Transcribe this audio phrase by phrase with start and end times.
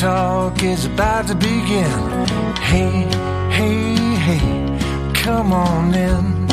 [0.00, 2.26] Talk is about to begin.
[2.56, 3.04] Hey,
[3.52, 6.46] hey, hey, come on in.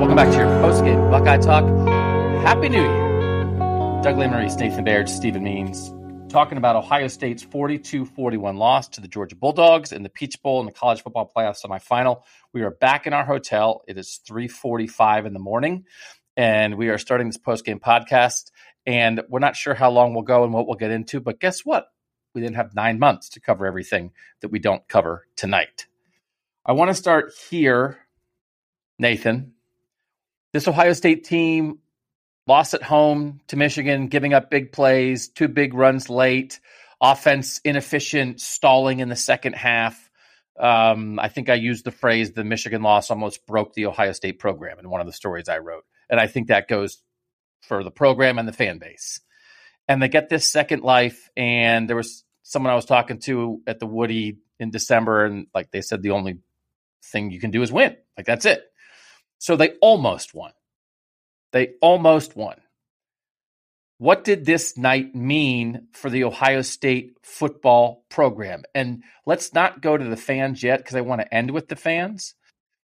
[0.00, 1.64] Welcome back to your postgame Buckeye Talk.
[2.44, 4.02] Happy New Year.
[4.02, 5.94] Doug Lesmerises, Nathan Baird, Stephen Means,
[6.32, 10.66] talking about Ohio State's 42-41 loss to the Georgia Bulldogs in the Peach Bowl in
[10.66, 12.22] the college football playoff semifinal.
[12.52, 13.84] We are back in our hotel.
[13.86, 15.84] It is 3:45 in the morning,
[16.36, 18.50] and we are starting this postgame podcast.
[18.84, 21.60] And we're not sure how long we'll go and what we'll get into, but guess
[21.60, 21.86] what?
[22.34, 25.86] We didn't have nine months to cover everything that we don't cover tonight.
[26.64, 27.98] I want to start here,
[28.98, 29.52] Nathan.
[30.52, 31.78] This Ohio State team
[32.46, 36.60] lost at home to Michigan, giving up big plays, two big runs late,
[37.00, 40.10] offense inefficient, stalling in the second half.
[40.58, 44.38] Um, I think I used the phrase the Michigan loss almost broke the Ohio State
[44.38, 45.84] program in one of the stories I wrote.
[46.10, 47.02] And I think that goes
[47.62, 49.20] for the program and the fan base.
[49.88, 51.28] And they get this second life.
[51.36, 55.70] And there was someone I was talking to at the Woody in December, and like
[55.70, 56.38] they said, the only
[57.04, 57.96] thing you can do is win.
[58.16, 58.62] Like that's it.
[59.38, 60.52] So they almost won.
[61.52, 62.56] They almost won.
[63.98, 68.62] What did this night mean for the Ohio State football program?
[68.74, 71.76] And let's not go to the fans yet because I want to end with the
[71.76, 72.34] fans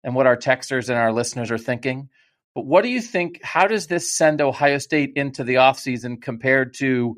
[0.03, 2.09] and what our texters and our listeners are thinking.
[2.54, 3.42] But what do you think?
[3.42, 7.16] How does this send Ohio State into the offseason compared to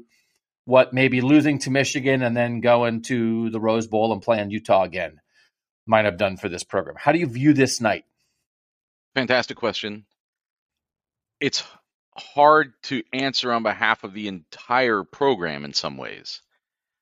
[0.65, 4.83] what maybe losing to Michigan and then going to the Rose Bowl and playing Utah
[4.83, 5.21] again
[5.87, 6.97] might have done for this program?
[6.99, 8.05] How do you view this night?
[9.15, 10.05] Fantastic question.
[11.41, 11.63] It's
[12.17, 16.41] hard to answer on behalf of the entire program in some ways.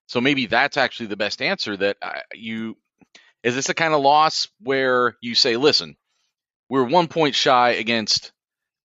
[0.06, 2.76] So maybe that's actually the best answer that uh, you
[3.42, 5.96] is this a kind of loss where you say, listen,
[6.68, 8.32] we're one point shy against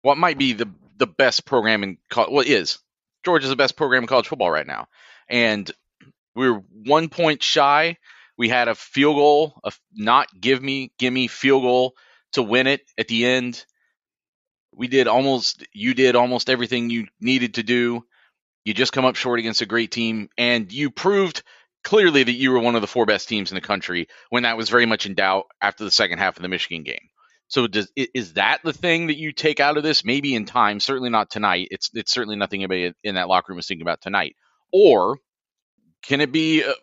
[0.02, 2.32] what might be the the best program in college.
[2.32, 2.80] Well, is
[3.24, 4.88] Georgia's the best program in college football right now,
[5.30, 5.70] and
[6.36, 7.98] we're one point shy.
[8.38, 11.96] We had a field goal, a not give me, give me field goal
[12.34, 13.66] to win it at the end.
[14.74, 18.06] We did almost, you did almost everything you needed to do.
[18.64, 21.44] You just come up short against a great team, and you proved
[21.84, 24.56] clearly that you were one of the four best teams in the country when that
[24.58, 27.10] was very much in doubt after the second half of the Michigan game.
[27.50, 30.06] So does is that the thing that you take out of this?
[30.06, 31.68] Maybe in time, certainly not tonight.
[31.72, 34.36] It's it's certainly nothing anybody in that locker room is thinking about tonight.
[34.72, 35.18] Or
[36.04, 36.74] can it be uh,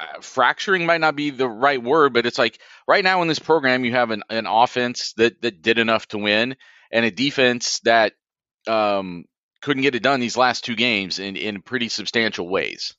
[0.00, 0.84] uh, fracturing?
[0.84, 3.92] Might not be the right word, but it's like right now in this program, you
[3.92, 6.56] have an, an offense that that did enough to win,
[6.90, 8.14] and a defense that
[8.66, 9.26] um,
[9.62, 12.94] couldn't get it done these last two games in in pretty substantial ways.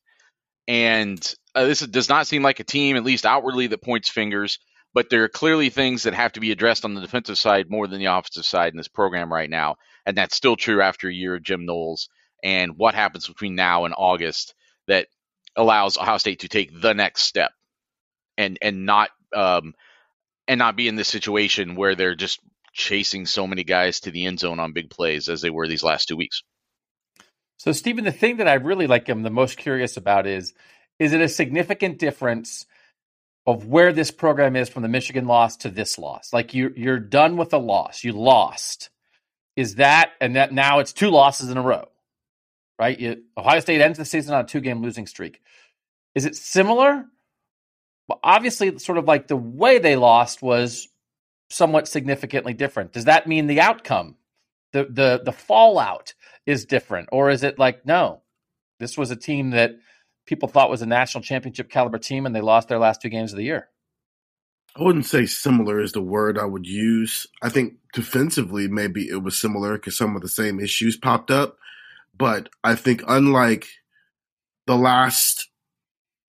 [0.66, 1.22] And
[1.54, 4.60] uh, this does not seem like a team, at least outwardly, that points fingers
[4.96, 7.86] but there are clearly things that have to be addressed on the defensive side more
[7.86, 9.76] than the offensive side in this program right now.
[10.06, 12.08] And that's still true after a year of Jim Knowles
[12.42, 14.56] and what happens between now and August
[14.88, 15.08] that
[15.54, 17.52] allows Ohio State to take the next step
[18.38, 19.74] and and not um,
[20.48, 22.40] and not be in this situation where they're just
[22.72, 25.84] chasing so many guys to the end zone on big plays as they were these
[25.84, 26.42] last two weeks.
[27.58, 30.54] So, Stephen, the thing that I really like am the most curious about is
[31.00, 32.66] is it a significant difference
[33.46, 36.34] of where this program is from the Michigan loss to this loss.
[36.34, 38.04] Like you you're done with a loss.
[38.04, 38.90] You lost.
[39.56, 41.86] Is that and that now it's two losses in a row.
[42.78, 43.00] Right?
[43.00, 45.42] You, Ohio State ends the season on a two-game losing streak.
[46.14, 47.06] Is it similar?
[48.08, 50.90] Well, obviously sort of like the way they lost was
[51.50, 52.92] somewhat significantly different.
[52.92, 54.16] Does that mean the outcome,
[54.74, 56.14] the the the fallout
[56.46, 58.22] is different or is it like no?
[58.80, 59.72] This was a team that
[60.26, 63.32] people thought was a national championship caliber team, and they lost their last two games
[63.32, 63.70] of the year.
[64.78, 67.28] I wouldn't say similar is the word I would use.
[67.42, 71.58] I think defensively, maybe it was similar because some of the same issues popped up.
[72.18, 73.68] But I think unlike
[74.68, 75.50] the last,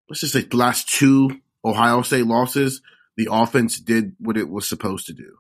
[0.10, 2.82] let's just say the last two Ohio State losses,
[3.18, 5.38] the offense did what it was supposed to do.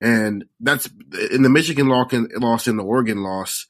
[0.00, 0.88] And that's
[1.30, 3.66] in the Michigan loss and the Oregon loss,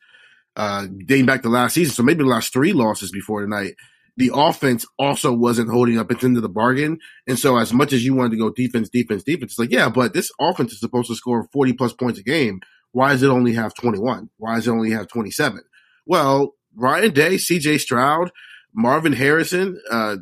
[0.57, 1.95] uh, dating back to last season.
[1.95, 3.75] So maybe the last three losses before tonight,
[4.17, 6.99] the offense also wasn't holding up its end of the bargain.
[7.27, 9.89] And so as much as you wanted to go defense, defense, defense, it's like, yeah,
[9.89, 12.61] but this offense is supposed to score 40 plus points a game.
[12.93, 14.29] Why does it only have 21?
[14.37, 15.63] Why does it only have 27?
[16.05, 18.31] Well, Ryan Day, CJ Stroud,
[18.75, 20.17] Marvin Harrison, uh,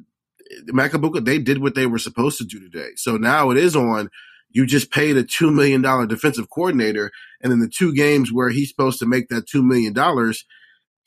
[0.68, 2.90] Emeka Egbuka, they did what they were supposed to do today.
[2.96, 4.08] So now it is on.
[4.50, 7.12] You just paid a $2 million defensive coordinator.
[7.40, 9.94] And in the two games where he's supposed to make that $2 million,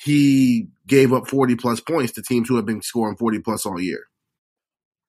[0.04, 3.80] he gave up 40 plus points to teams who have been scoring 40 plus all
[3.80, 4.06] year.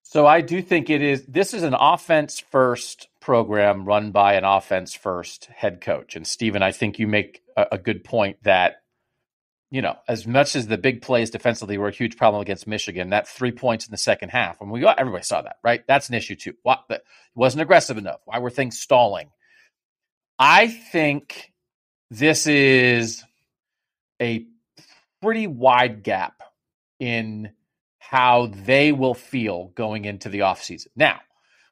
[0.03, 4.45] So I do think it is, this is an offense first program run by an
[4.45, 6.15] offense first head coach.
[6.15, 8.77] And Stephen, I think you make a, a good point that
[9.75, 13.11] you know, as much as the big plays defensively were a huge problem against Michigan,
[13.11, 15.85] that three points in the second half, when we got everybody saw that, right?
[15.89, 16.55] That's an issue too.
[16.63, 17.03] What it
[17.35, 18.21] wasn't aggressive enough.
[18.25, 19.31] Why were things stalling?
[20.39, 21.53] I think
[22.09, 23.25] this is
[24.23, 24.47] a
[25.25, 26.43] pretty wide gap
[27.01, 27.51] in
[27.99, 30.89] how they will feel going into the offseason.
[30.95, 31.21] Now,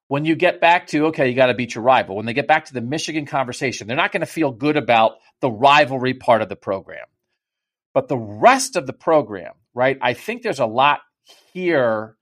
[0.09, 2.49] when you get back to, okay, you got to beat your rival, when they get
[2.49, 6.43] back to the Michigan conversation, they're not going to feel good about the rivalry part
[6.43, 7.07] of the program.
[7.95, 9.99] But the rest of the program, right?
[10.01, 11.01] I think there's a lot
[11.53, 12.17] here.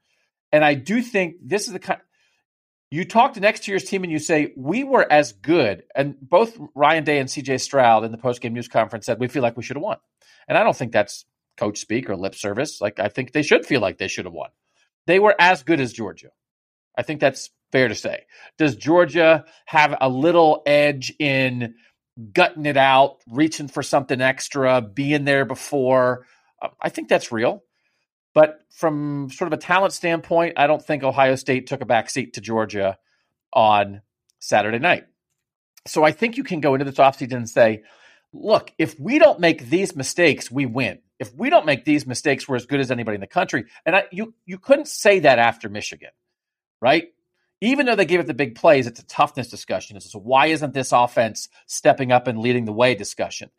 [0.51, 2.01] And I do think this is the kind
[2.91, 5.85] you talk to next year's team and you say, we were as good.
[5.95, 9.43] And both Ryan Day and CJ Stroud in the postgame news conference said, we feel
[9.43, 9.99] like we should have won.
[10.49, 11.25] And I don't think that's
[11.57, 12.81] coach speak or lip service.
[12.81, 14.51] Like, I think they should feel like they should have won.
[15.07, 16.31] They were as good as Georgia.
[16.97, 18.25] I think that's fair to say.
[18.59, 21.75] Does Georgia have a little edge in
[22.33, 26.27] gutting it out, reaching for something extra, being there before.
[26.61, 27.63] Uh, I think that's real.
[28.35, 32.35] But from sort of a talent standpoint, I don't think Ohio State took a backseat
[32.35, 32.99] to Georgia
[33.53, 34.03] on
[34.39, 35.07] Saturday night.
[35.87, 37.83] So I think you can go into this offseason and say,
[38.33, 41.01] look, if we don't make these mistakes, we win.
[41.19, 43.65] If we don't make these mistakes, we're as good as anybody in the country.
[43.85, 46.11] And I, you you couldn't say that after Michigan,
[46.81, 47.09] right?
[47.61, 49.97] even though they gave it the big plays, it's a toughness discussion.
[49.97, 53.51] It's a why isn't this offense stepping up and leading the way discussion.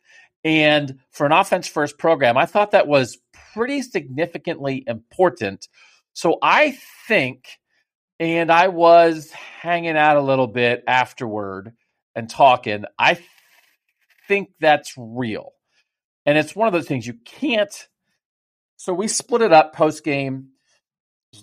[0.44, 3.18] And for an offense first program, I thought that was
[3.54, 5.68] pretty significantly important.
[6.14, 7.46] So I think,
[8.18, 11.72] and I was hanging out a little bit afterward
[12.14, 13.18] and talking, I
[14.28, 15.52] think that's real.
[16.26, 17.88] And it's one of those things you can't.
[18.76, 20.48] So we split it up post game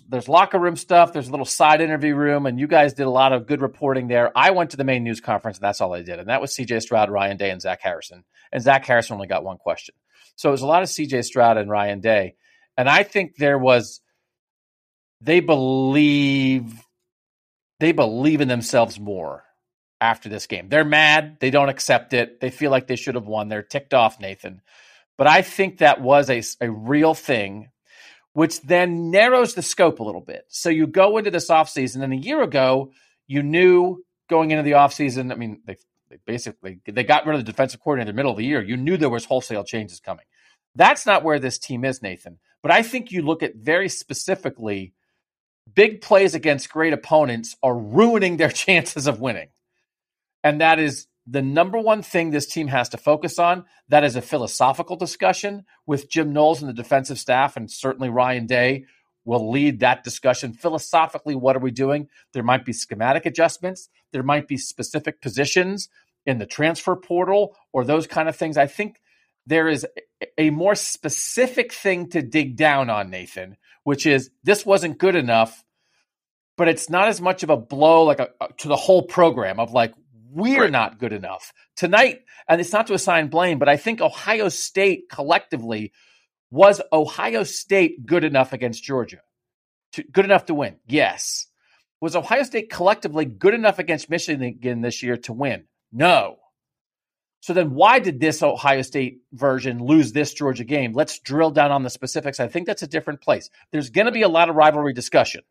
[0.08, 1.12] there's locker room stuff.
[1.12, 4.08] There's a little side interview room, and you guys did a lot of good reporting
[4.08, 4.30] there.
[4.36, 6.18] I went to the main news conference, and that's all I did.
[6.18, 8.24] And that was CJ Stroud, Ryan Day, and Zach Harrison.
[8.52, 9.94] And Zach Harrison only got one question.
[10.36, 12.36] So it was a lot of CJ Stroud and Ryan Day.
[12.76, 14.00] And I think there was,
[15.20, 16.72] they believe,
[17.80, 19.44] they believe in themselves more
[20.00, 20.68] after this game.
[20.68, 21.38] They're mad.
[21.40, 22.40] They don't accept it.
[22.40, 23.48] They feel like they should have won.
[23.48, 24.62] They're ticked off, Nathan.
[25.18, 27.68] But I think that was a, a real thing
[28.32, 30.44] which then narrows the scope a little bit.
[30.48, 32.92] So you go into this offseason, and a year ago,
[33.26, 35.76] you knew going into the offseason, I mean, they,
[36.08, 38.62] they basically they got rid of the defensive coordinator in the middle of the year.
[38.62, 40.24] You knew there was wholesale changes coming.
[40.74, 42.38] That's not where this team is, Nathan.
[42.62, 44.94] But I think you look at very specifically
[45.72, 49.48] big plays against great opponents are ruining their chances of winning.
[50.42, 54.16] And that is the number one thing this team has to focus on that is
[54.16, 58.84] a philosophical discussion with Jim Knowles and the defensive staff, and certainly Ryan Day
[59.24, 60.52] will lead that discussion.
[60.52, 62.08] Philosophically, what are we doing?
[62.32, 65.88] There might be schematic adjustments, there might be specific positions
[66.26, 68.56] in the transfer portal or those kind of things.
[68.56, 69.00] I think
[69.46, 69.86] there is
[70.36, 75.64] a more specific thing to dig down on, Nathan, which is this wasn't good enough
[76.60, 79.72] but it's not as much of a blow like a, to the whole program of
[79.72, 79.94] like
[80.32, 80.70] we're right.
[80.70, 82.20] not good enough tonight.
[82.48, 85.92] And it's not to assign blame, but I think Ohio State collectively
[86.50, 89.20] was Ohio State good enough against Georgia,
[89.92, 90.76] to, good enough to win.
[90.86, 91.46] Yes.
[92.00, 95.64] Was Ohio State collectively good enough against Michigan this year to win?
[95.92, 96.36] No.
[97.40, 100.92] So then why did this Ohio State version lose this Georgia game?
[100.92, 102.38] Let's drill down on the specifics.
[102.40, 103.48] I think that's a different place.
[103.72, 105.42] There's going to be a lot of rivalry discussion,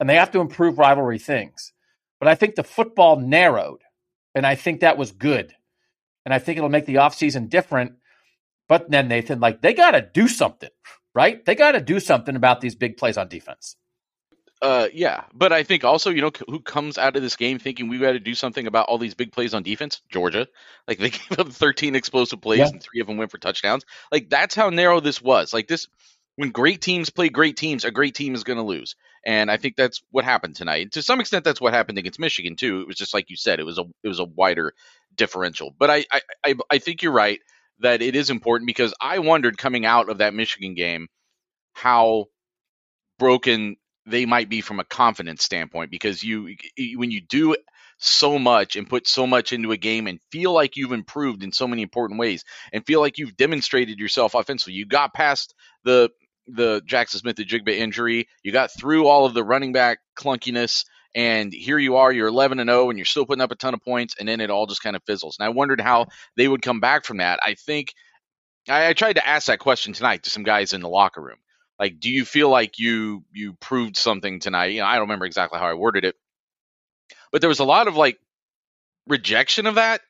[0.00, 1.72] and they have to improve rivalry things.
[2.18, 3.82] But I think the football narrowed
[4.34, 5.54] and I think that was good.
[6.24, 7.94] And I think it'll make the offseason different.
[8.68, 10.70] But then, Nathan, like they got to do something.
[11.14, 11.44] right?
[11.44, 13.76] They got to do something about these big plays on defense.
[14.60, 17.88] Uh, yeah, but I think also, you know, who comes out of this game thinking
[17.88, 20.00] we got to do something about all these big plays on defense?
[20.10, 20.46] Georgia.
[20.88, 22.68] Like they gave up 13 explosive plays yeah.
[22.68, 23.84] and three of them went for touchdowns.
[24.10, 25.52] Like that's how narrow this was.
[25.52, 25.86] Like this,
[26.36, 28.96] when great teams play great teams, a great team is going to lose.
[29.24, 30.92] And I think that's what happened tonight.
[30.92, 32.80] To some extent, that's what happened against Michigan too.
[32.80, 34.72] It was just like you said, it was a it was a wider
[35.16, 35.74] differential.
[35.78, 36.04] But I
[36.44, 37.40] I I think you're right
[37.80, 41.08] that it is important because I wondered coming out of that Michigan game
[41.74, 42.26] how
[43.18, 46.56] broken they might be from a confidence standpoint because you
[46.96, 47.54] when you do
[47.98, 51.52] so much and put so much into a game and feel like you've improved in
[51.52, 54.74] so many important ways and feel like you've demonstrated yourself offensively.
[54.74, 56.10] You got past the
[56.46, 58.28] the Jaxon Smith-Njigba injury.
[58.42, 60.84] You got through all of the running back clunkiness
[61.14, 63.74] and here you are, you're 11 and 0 and you're still putting up a ton
[63.74, 65.36] of points and then it all just kind of fizzles.
[65.38, 66.06] And I wondered how
[66.36, 67.38] they would come back from that.
[67.44, 67.92] I think
[68.68, 71.38] I, I tried to ask that question tonight to some guys in the locker room
[71.82, 75.26] like do you feel like you you proved something tonight you know i don't remember
[75.26, 76.14] exactly how i worded it
[77.32, 78.18] but there was a lot of like
[79.08, 80.00] rejection of that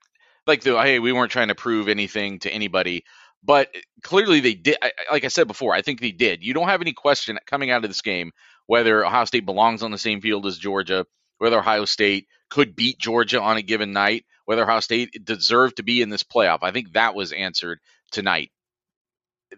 [0.46, 3.04] like the hey we weren't trying to prove anything to anybody
[3.44, 3.68] but
[4.02, 4.76] clearly they did
[5.10, 7.84] like i said before i think they did you don't have any question coming out
[7.84, 8.32] of this game
[8.66, 11.06] whether ohio state belongs on the same field as georgia
[11.38, 15.82] whether ohio state could beat georgia on a given night whether ohio state deserved to
[15.82, 17.78] be in this playoff i think that was answered
[18.10, 18.50] tonight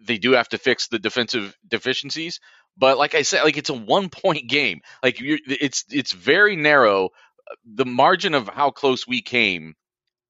[0.00, 2.40] they do have to fix the defensive deficiencies.
[2.76, 4.80] But like I said, like it's a one point game.
[5.02, 7.10] Like it's it's very narrow.
[7.64, 9.74] The margin of how close we came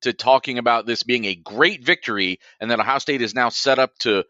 [0.05, 3.79] to talking about this being a great victory, and that Ohio State is now set
[3.79, 4.25] up to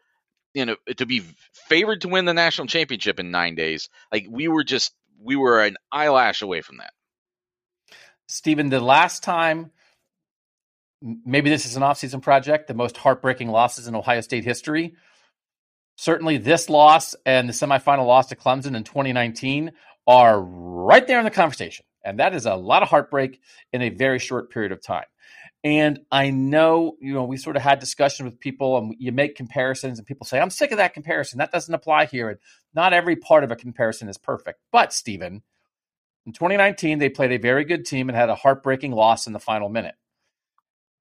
[0.55, 1.23] you know to be
[1.69, 3.89] favored to win the national championship in nine days.
[4.11, 6.93] Like we were just we were an eyelash away from that.
[8.27, 9.71] Stephen, the last time
[11.03, 14.95] maybe this is an offseason project, the most heartbreaking losses in Ohio State history
[15.97, 19.73] certainly this loss and the semifinal loss to Clemson in 2019
[20.07, 21.85] are right there in the conversation.
[22.05, 23.41] And that is a lot of heartbreak
[23.73, 25.05] in a very short period of time.
[25.65, 29.35] And I know, you know, we sort of had discussion with people and you make
[29.35, 31.39] comparisons and people say, I'm sick of that comparison.
[31.39, 32.29] That doesn't apply here.
[32.29, 32.39] And
[32.75, 34.61] not every part of a comparison is perfect.
[34.71, 35.43] But, Stephen,
[36.27, 39.41] in 2019, they played a very good team and had a heartbreaking loss in the
[39.41, 39.95] final minute.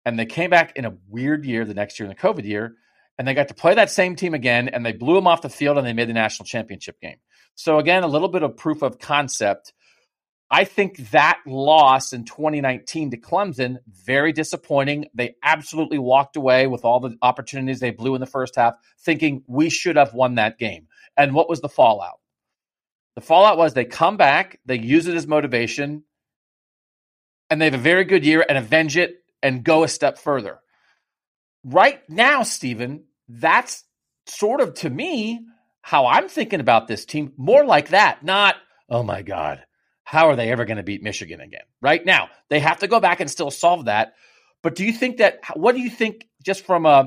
[0.05, 2.77] And they came back in a weird year the next year in the COVID year
[3.17, 5.49] and they got to play that same team again, and they blew them off the
[5.49, 7.17] field, and they made the national championship game.
[7.55, 9.73] So again, a little bit of proof of concept.
[10.51, 15.05] I think that loss in 2019 to Clemson very disappointing.
[15.13, 19.43] They absolutely walked away with all the opportunities they blew in the first half, thinking
[19.47, 20.87] we should have won that game.
[21.17, 22.19] And what was the fallout?
[23.15, 26.03] The fallout was they come back, they use it as motivation,
[27.49, 30.59] and they have a very good year and avenge it and go a step further
[31.63, 33.83] right now, Stephen, that's
[34.25, 35.45] sort of to me
[35.81, 37.33] how I'm thinking about this team.
[37.37, 38.55] More like that, not,
[38.89, 39.63] oh my God,
[40.03, 41.63] how are they ever going to beat Michigan again?
[41.81, 44.13] Right now, they have to go back and still solve that.
[44.61, 47.03] But do you think that, what do you think, just from uh,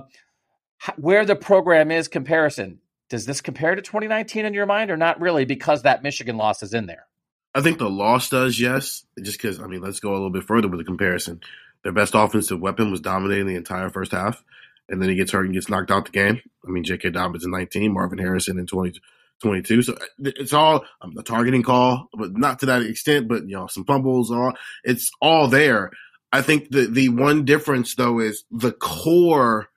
[0.88, 4.96] a where the program is comparison, does this compare to 2019 in your mind or
[4.96, 7.06] not really because that Michigan loss is in there?
[7.54, 9.04] I think the loss does, yes.
[9.22, 11.40] Just because, I mean, let's go a little bit further with the comparison.
[11.82, 14.42] Their best offensive weapon was dominating the entire first half,
[14.88, 16.40] and then he gets hurt and gets knocked out the game.
[16.66, 17.10] I mean, J.K.
[17.10, 19.00] Dobbins in 19, Marvin Harrison in 20,
[19.42, 19.82] 22.
[19.82, 23.28] So it's all um, a targeting call, but not to that extent.
[23.28, 24.52] But you know, some fumbles, all
[24.84, 25.90] it's all there.
[26.32, 29.68] I think the the one difference though is the core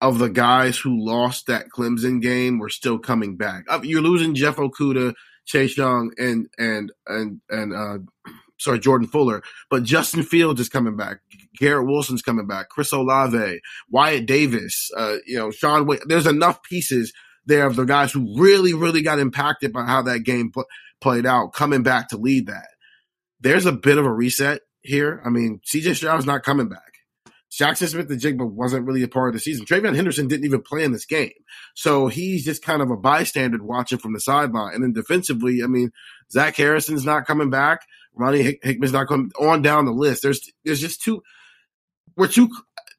[0.00, 3.64] of the guys who lost that Clemson game were still coming back.
[3.82, 7.98] You're losing Jeff Okudah, Chase Young, and and and and uh,
[8.58, 11.18] sorry, Jordan Fuller, but Justin Fields is coming back.
[11.58, 12.68] Garrett Wilson's coming back.
[12.68, 13.60] Chris Olave,
[13.90, 16.00] Wyatt Davis, uh, you know, Shaun Wade.
[16.06, 17.12] There's enough pieces
[17.48, 20.66] there of the guys who really, really got impacted by how that game pl-
[21.00, 22.68] played out coming back to lead that.
[23.40, 25.22] There's a bit of a reset here.
[25.24, 26.82] I mean, CJ Stroud's not coming back.
[27.50, 29.64] Jaxon Smith-Njigba wasn't really a part of the season.
[29.64, 31.32] TreVeyon Henderson didn't even play in this game.
[31.74, 34.74] So he's just kind of a bystander watching from the sideline.
[34.74, 35.90] And then defensively, I mean,
[36.30, 37.80] Zach Harrison's not coming back.
[38.14, 40.22] Ronnie Hick- Hickman's not coming on down the list.
[40.22, 41.22] There's there's just too
[42.16, 42.50] we're too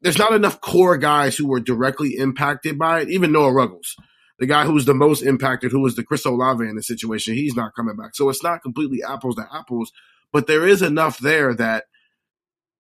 [0.02, 3.10] there's not enough core guys who were directly impacted by it.
[3.10, 3.96] Even Noah Ruggles,
[4.40, 7.36] the guy who was the most impacted, who was the Chris Olave in the situation,
[7.36, 8.16] he's not coming back.
[8.16, 9.92] So it's not completely apples to apples,
[10.32, 11.86] but there is enough there that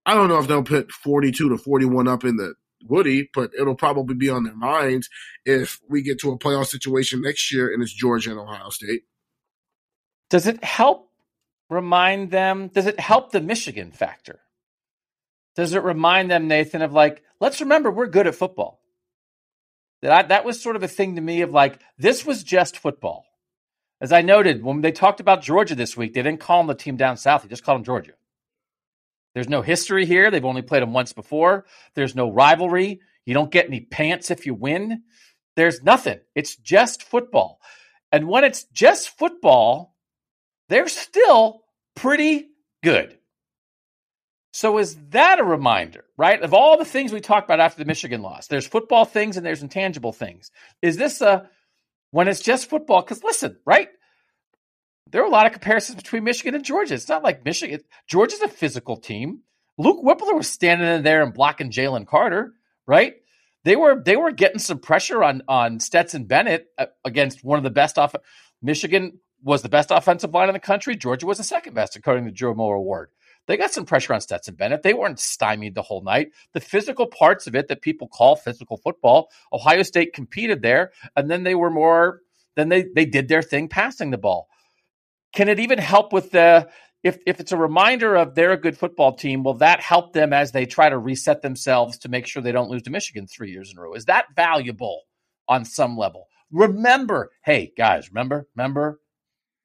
[0.05, 2.55] I don't know if they'll put 42 to 41 up in the
[2.87, 5.09] Woody, but it'll probably be on their minds
[5.45, 9.01] if we get to a playoff situation next year and it's Georgia and Ohio State.
[10.29, 11.09] Does it help
[11.69, 12.69] remind them?
[12.69, 14.39] Does it help the Michigan factor?
[15.55, 18.78] Does it remind them, Nathan, of like, let's remember we're good at football.
[20.01, 22.77] That I, that was sort of a thing to me of like this was just
[22.77, 23.25] football.
[24.01, 26.75] As I noted when they talked about Georgia this week, they didn't call them the
[26.75, 28.13] team down south; they just called them Georgia.
[29.33, 30.31] There's no history here.
[30.31, 31.65] They've only played them once before.
[31.93, 33.01] There's no rivalry.
[33.25, 35.03] You don't get any pants if you win.
[35.55, 36.19] There's nothing.
[36.33, 37.59] It's just football.
[38.11, 39.95] And when it's just football,
[40.67, 41.61] they're still
[41.95, 42.47] pretty
[42.81, 43.18] good.
[44.51, 46.41] So is that a reminder, right?
[46.41, 49.45] Of all the things we talked about after the Michigan loss, there's football things and
[49.45, 50.51] there's intangible things.
[50.81, 51.49] Is this a
[52.11, 53.01] when it's just football?
[53.01, 53.89] Because listen, right?
[55.11, 56.93] There are a lot of comparisons between Michigan and Georgia.
[56.95, 57.81] It's not like Michigan.
[58.07, 59.41] Georgia's a physical team.
[59.77, 62.53] Luke Wypler was standing in there and blocking Jalen Carter,
[62.85, 63.15] right?
[63.63, 67.63] They were they were getting some pressure on on Stetson Bennett uh, against one of
[67.63, 68.15] the best off.
[68.61, 70.95] Michigan was the best offensive line in the country.
[70.95, 73.09] Georgia was the second best, according to the Joe Moore Award.
[73.49, 74.83] They got some pressure on Stetson Bennett.
[74.83, 76.33] They weren't stymied the whole night.
[76.53, 81.31] The physical parts of it that people call physical football, Ohio State competed there, and
[81.31, 82.21] then they were more.
[82.55, 84.49] Then they they did their thing passing the ball.
[85.33, 86.69] Can it even help with the
[87.01, 90.31] if if it's a reminder of they're a good football team, will that help them
[90.31, 93.49] as they try to reset themselves to make sure they don't lose to Michigan three
[93.49, 93.95] years in a row?
[93.95, 95.01] Is that valuable
[95.47, 96.27] on some level?
[96.51, 98.99] Remember, hey guys, remember, remember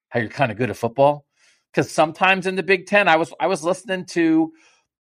[0.08, 1.26] how you're kind of good at football?
[1.74, 4.52] Because sometimes in the Big Ten, I was I was listening to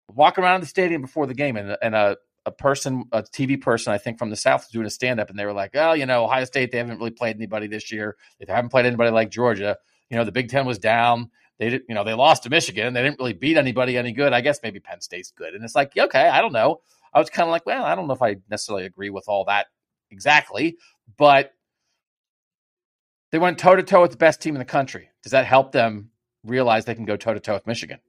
[0.07, 2.17] walk around the stadium before the game, and, and a
[2.47, 5.29] a person, a TV person, I think from the South, was doing a stand up,
[5.29, 7.91] and they were like, "Oh, you know, Ohio State, they haven't really played anybody this
[7.91, 8.15] year.
[8.39, 9.77] They haven't played anybody like Georgia.
[10.09, 11.29] You know, the Big Ten was down.
[11.57, 12.93] They did, you know, they lost to Michigan.
[12.93, 14.33] They didn't really beat anybody any good.
[14.33, 15.53] I guess maybe Penn State's good.
[15.53, 16.81] And it's like, okay, I don't know.
[17.13, 19.45] I was kind of like, well, I don't know if I necessarily agree with all
[19.45, 19.67] that
[20.11, 20.77] exactly,
[21.17, 21.53] but
[23.31, 25.09] they went toe to toe with the best team in the country.
[25.23, 26.11] Does that help them
[26.45, 27.99] realize they can go toe to toe with Michigan?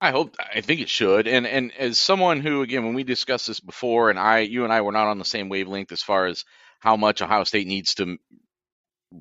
[0.00, 1.26] I hope I think it should.
[1.28, 4.72] And and as someone who again when we discussed this before and I you and
[4.72, 6.44] I were not on the same wavelength as far as
[6.78, 8.16] how much Ohio State needs to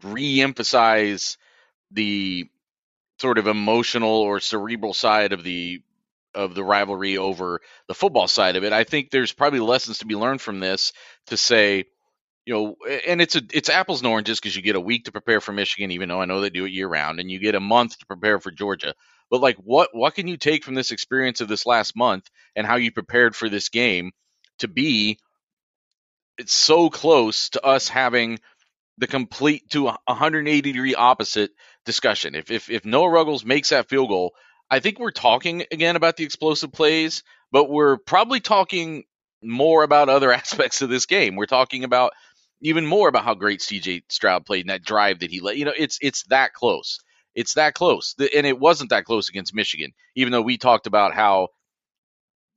[0.03, 1.37] re-emphasize
[1.91, 2.45] the
[3.19, 5.81] sort of emotional or cerebral side of the
[6.33, 8.71] of the rivalry over the football side of it.
[8.71, 10.93] I think there's probably lessons to be learned from this
[11.27, 11.85] to say,
[12.45, 12.75] you know,
[13.07, 15.51] and it's a it's apples and oranges because you get a week to prepare for
[15.51, 17.97] Michigan, even though I know they do it year round, and you get a month
[17.99, 18.93] to prepare for Georgia.
[19.29, 22.65] But like, what what can you take from this experience of this last month and
[22.65, 24.11] how you prepared for this game
[24.59, 25.19] to be?
[26.37, 28.39] It's so close to us having
[28.97, 31.51] the complete to 180 degree opposite
[31.85, 32.35] discussion.
[32.35, 34.33] If if if Noah Ruggles makes that field goal,
[34.69, 39.03] I think we're talking again about the explosive plays, but we're probably talking
[39.41, 41.35] more about other aspects of this game.
[41.35, 42.11] We're talking about
[42.61, 45.57] even more about how great CJ Stroud played in that drive that he let.
[45.57, 46.99] You know, it's it's that close.
[47.35, 49.91] It's that close, and it wasn't that close against Michigan.
[50.15, 51.49] Even though we talked about how,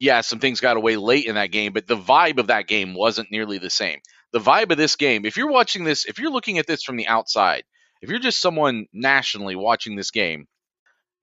[0.00, 2.94] yeah, some things got away late in that game, but the vibe of that game
[2.94, 4.00] wasn't nearly the same
[4.32, 6.96] the vibe of this game, if you're watching this, if you're looking at this from
[6.96, 7.64] the outside,
[8.00, 10.46] if you're just someone nationally watching this game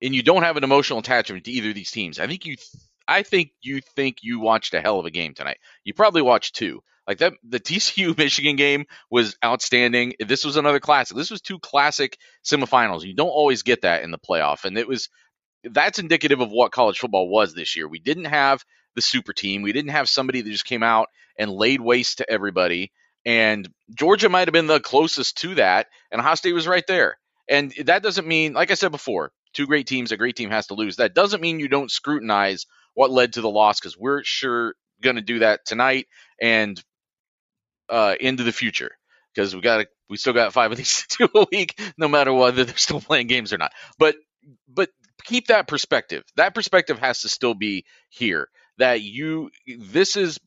[0.01, 2.55] and you don't have an emotional attachment to either of these teams, I think you
[3.07, 5.57] I think you think you watched a hell of a game tonight.
[5.83, 6.81] You probably watched two.
[7.09, 10.13] Like that the TCU Michigan game was outstanding.
[10.19, 11.17] This was another classic.
[11.17, 13.03] This was two classic semifinals.
[13.03, 15.09] You don't always get that in the playoff and it was
[15.63, 17.87] that's indicative of what college football was this year.
[17.87, 18.63] We didn't have
[18.95, 19.63] the super team.
[19.63, 22.91] We didn't have somebody that just came out and laid waste to everybody.
[23.25, 27.17] And Georgia might have been the closest to that, and Ohio State was right there.
[27.49, 30.67] And that doesn't mean, like I said before, two great teams, a great team has
[30.67, 30.95] to lose.
[30.95, 35.17] That doesn't mean you don't scrutinize what led to the loss, because we're sure going
[35.17, 36.07] to do that tonight
[36.41, 36.81] and
[37.89, 38.91] uh, into the future.
[39.33, 42.63] Because we got we still got five of these two a week, no matter whether
[42.63, 43.71] they're still playing games or not.
[43.97, 44.15] But
[44.67, 44.89] but
[45.23, 46.23] keep that perspective.
[46.35, 48.47] That perspective has to still be here.
[48.77, 50.39] That you this is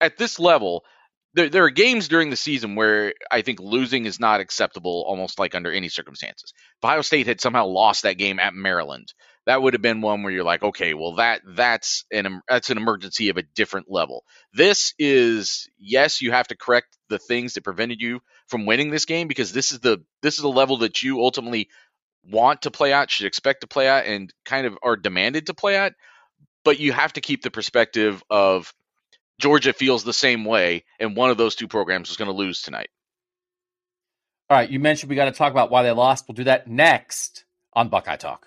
[0.00, 0.84] at this level
[1.34, 5.38] there, there are games during the season where I think losing is not acceptable almost
[5.38, 6.52] like under any circumstances.
[6.56, 9.12] If Ohio State had somehow lost that game at Maryland,
[9.48, 12.76] that would have been one where you're like, okay, well that that's an that's an
[12.76, 14.24] emergency of a different level.
[14.52, 19.06] This is yes, you have to correct the things that prevented you from winning this
[19.06, 21.70] game because this is the this is the level that you ultimately
[22.30, 25.54] want to play at, should expect to play at, and kind of are demanded to
[25.54, 25.94] play at.
[26.62, 28.74] But you have to keep the perspective of
[29.40, 32.60] Georgia feels the same way, and one of those two programs is going to lose
[32.60, 32.90] tonight.
[34.50, 36.26] All right, you mentioned we got to talk about why they lost.
[36.28, 38.46] We'll do that next on Buckeye Talk.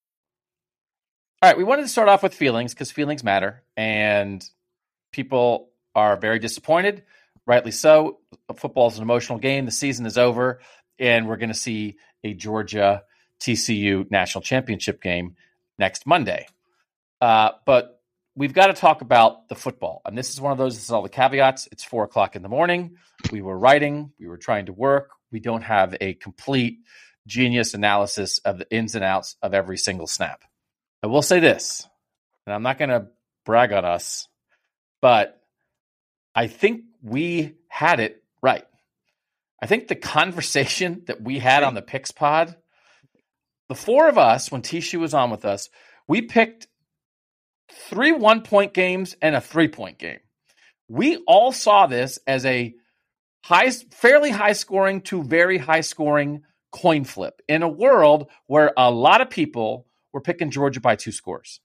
[1.43, 4.47] All right, we wanted to start off with feelings because feelings matter, and
[5.11, 7.01] people are very disappointed,
[7.47, 8.19] rightly so.
[8.55, 9.65] Football is an emotional game.
[9.65, 10.59] The season is over,
[10.99, 13.01] and we're going to see a Georgia
[13.39, 15.35] TCU national championship game
[15.79, 16.45] next Monday.
[17.19, 18.03] Uh, but
[18.35, 20.75] we've got to talk about the football, and this is one of those.
[20.75, 21.67] This is all the caveats.
[21.71, 22.97] It's four o'clock in the morning.
[23.31, 24.11] We were writing.
[24.19, 25.09] We were trying to work.
[25.31, 26.81] We don't have a complete
[27.25, 30.43] genius analysis of the ins and outs of every single snap.
[31.03, 31.87] I will say this,
[32.45, 33.07] and I'm not going to
[33.45, 34.27] brag on us,
[35.01, 35.41] but
[36.35, 38.65] I think we had it right.
[39.61, 42.55] I think the conversation that we had on the picks pod,
[43.67, 45.69] the four of us, when Tishu was on with us,
[46.07, 46.67] we picked
[47.71, 50.19] three one point games and a three point game.
[50.87, 52.73] We all saw this as a
[53.43, 58.91] high, fairly high scoring to very high scoring coin flip in a world where a
[58.91, 61.59] lot of people we're picking Georgia by two scores.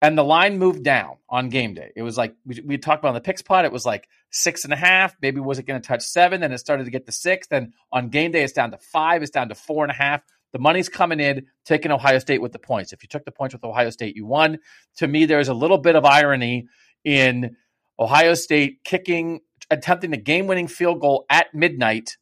[0.00, 1.90] And the line moved down on game day.
[1.96, 3.64] It was like we, we talked about on the picks pot.
[3.64, 5.16] It was like six and a half.
[5.20, 6.40] Maybe was it going to touch seven?
[6.40, 7.48] Then it started to get to six.
[7.48, 9.22] Then on game day, it's down to five.
[9.22, 10.22] It's down to four and a half.
[10.52, 12.92] The money's coming in, taking Ohio State with the points.
[12.92, 14.58] If you took the points with Ohio State, you won.
[14.96, 16.68] To me, there's a little bit of irony
[17.04, 17.56] in
[17.98, 22.16] Ohio State kicking, attempting the game winning field goal at midnight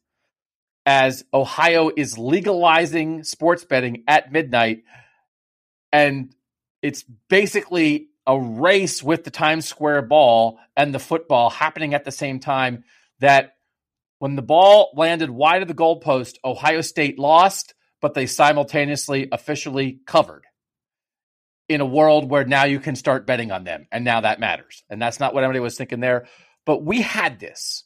[0.85, 4.83] as Ohio is legalizing sports betting at midnight
[5.91, 6.33] and
[6.81, 12.11] it's basically a race with the Times Square ball and the football happening at the
[12.11, 12.83] same time.
[13.19, 13.55] That
[14.19, 19.99] when the ball landed wide of the goalpost, Ohio State lost, but they simultaneously officially
[20.05, 20.43] covered
[21.69, 23.87] in a world where now you can start betting on them.
[23.91, 24.83] And now that matters.
[24.89, 26.27] And that's not what anybody was thinking there.
[26.65, 27.83] But we had this.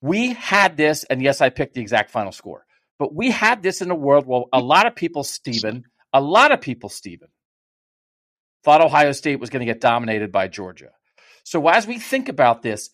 [0.00, 1.04] We had this.
[1.04, 2.64] And yes, I picked the exact final score.
[2.98, 6.52] But we had this in a world where a lot of people, Stephen, a lot
[6.52, 7.28] of people, Stephen,
[8.64, 10.90] thought Ohio State was going to get dominated by Georgia.
[11.44, 12.90] So as we think about this,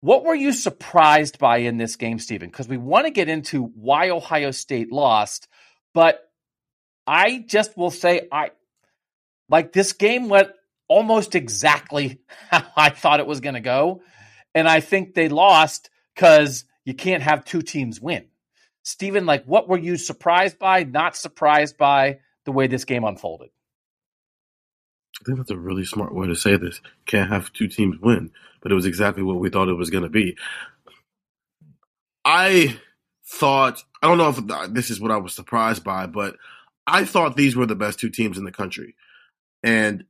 [0.00, 2.50] what were you surprised by in this game, Stephen?
[2.50, 5.48] Because we want to get into why Ohio State lost,
[5.94, 6.20] but
[7.06, 8.50] I just will say I
[9.48, 10.48] like this game went
[10.88, 14.02] almost exactly how I thought it was going to go.
[14.54, 18.26] And I think they lost because you can't have two teams win.
[18.84, 23.48] Stephen, like what were you surprised by, not surprised by the way this game unfolded?
[25.20, 26.80] I think that's a really smart way to say this.
[27.06, 30.04] Can't have two teams win, but it was exactly what we thought it was going
[30.04, 30.36] to be.
[32.24, 32.78] I
[33.26, 36.36] thought, I don't know if this is what I was surprised by, but
[36.86, 38.96] I thought these were the best two teams in the country.
[39.62, 40.04] And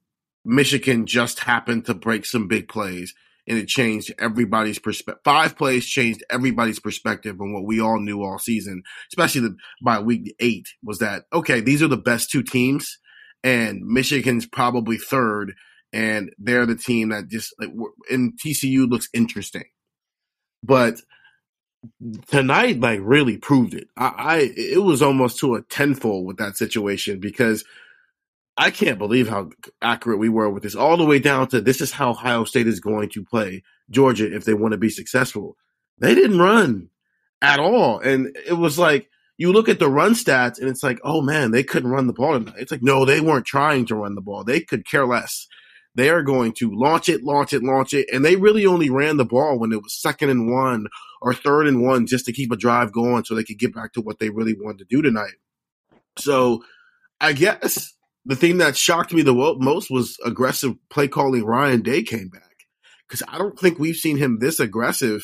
[0.45, 3.15] Michigan just happened to break some big plays
[3.47, 5.23] and it changed everybody's perspective.
[5.25, 9.99] Five plays changed everybody's perspective on what we all knew all season, especially the, by
[9.99, 11.61] week eight, was that okay?
[11.61, 12.99] These are the best two teams,
[13.43, 15.55] and Michigan's probably third,
[15.93, 17.71] and they're the team that just like
[18.11, 19.65] and TCU looks interesting,
[20.63, 20.97] but
[22.29, 23.89] tonight like really proved it.
[23.97, 27.65] I, I it was almost to a tenfold with that situation because
[28.57, 29.51] I can't believe how
[29.83, 32.69] accurate we were with this, all the way down to this is how Ohio State
[32.69, 35.57] is going to play Georgia if they want to be successful.
[35.99, 36.91] They didn't run
[37.43, 37.99] at all.
[37.99, 41.51] And it was like, you look at the run stats and it's like, oh man,
[41.51, 42.55] they couldn't run the ball tonight.
[42.59, 44.45] It's like, no, they weren't trying to run the ball.
[44.45, 45.49] They could care less.
[45.97, 48.09] They are going to launch it, launch it, launch it.
[48.13, 50.87] And they really only ran the ball when it was second and one
[51.21, 53.93] or third and one just to keep a drive going so they could get back
[53.95, 55.35] to what they really wanted to do tonight.
[56.19, 56.65] So
[57.21, 57.94] I guess
[58.25, 61.45] the thing that shocked me the most was aggressive play calling.
[61.45, 62.43] Ryan Day came back
[63.09, 65.23] because I don't think we've seen him this aggressive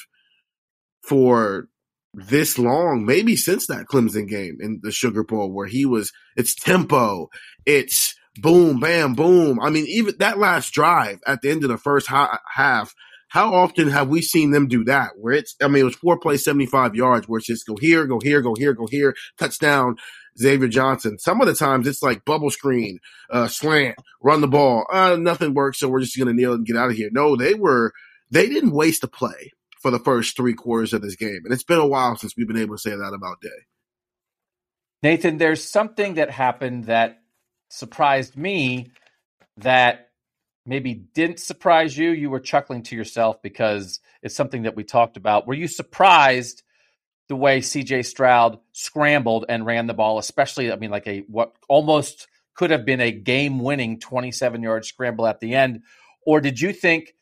[1.06, 1.68] for
[2.12, 6.12] this long, maybe since that Clemson game in the Sugar Bowl, where he was.
[6.36, 7.28] It's tempo,
[7.64, 9.60] it's boom, bam, boom.
[9.60, 12.94] I mean, even that last drive at the end of the first half,
[13.28, 15.10] How often have we seen them do that?
[15.16, 18.06] Where it's, I mean, it was four plays, 75 yards, where it's just go here,
[18.06, 19.96] go here, go here, go here, touchdown,
[20.38, 21.18] Xavier Johnson.
[21.18, 22.98] Some of the times it's like bubble screen,
[23.30, 24.86] uh, slant, run the ball.
[24.92, 27.10] Uh, nothing works, so we're just going to kneel and get out of here.
[27.12, 27.92] No, they were,
[28.30, 31.40] they didn't waste a play for the first three quarters of this game.
[31.44, 33.48] And it's been a while since we've been able to say that about Day.
[35.02, 37.22] Nathan, there's something that happened that
[37.70, 38.92] surprised me
[39.56, 40.10] that
[40.66, 42.10] maybe didn't surprise you.
[42.10, 45.46] You were chuckling to yourself because it's something that we talked about.
[45.46, 46.62] Were you surprised
[47.30, 51.52] the way CJ Stroud scrambled and ran the ball, especially, I mean, like a what
[51.68, 55.84] almost could have been a game winning 27 yard scramble at the end?
[56.26, 57.14] Or did you think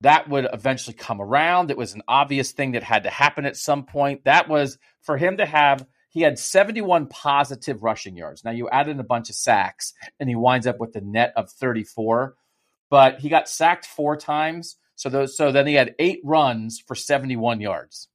[0.00, 1.70] that would eventually come around?
[1.70, 4.24] It was an obvious thing that had to happen at some point.
[4.24, 8.46] That was for him to have, he had 71 positive rushing yards.
[8.46, 11.34] Now you add in a bunch of sacks and he winds up with a net
[11.36, 12.34] of 34,
[12.88, 14.76] but he got sacked four times.
[14.96, 18.08] So those, so then he had eight runs for 71 yards.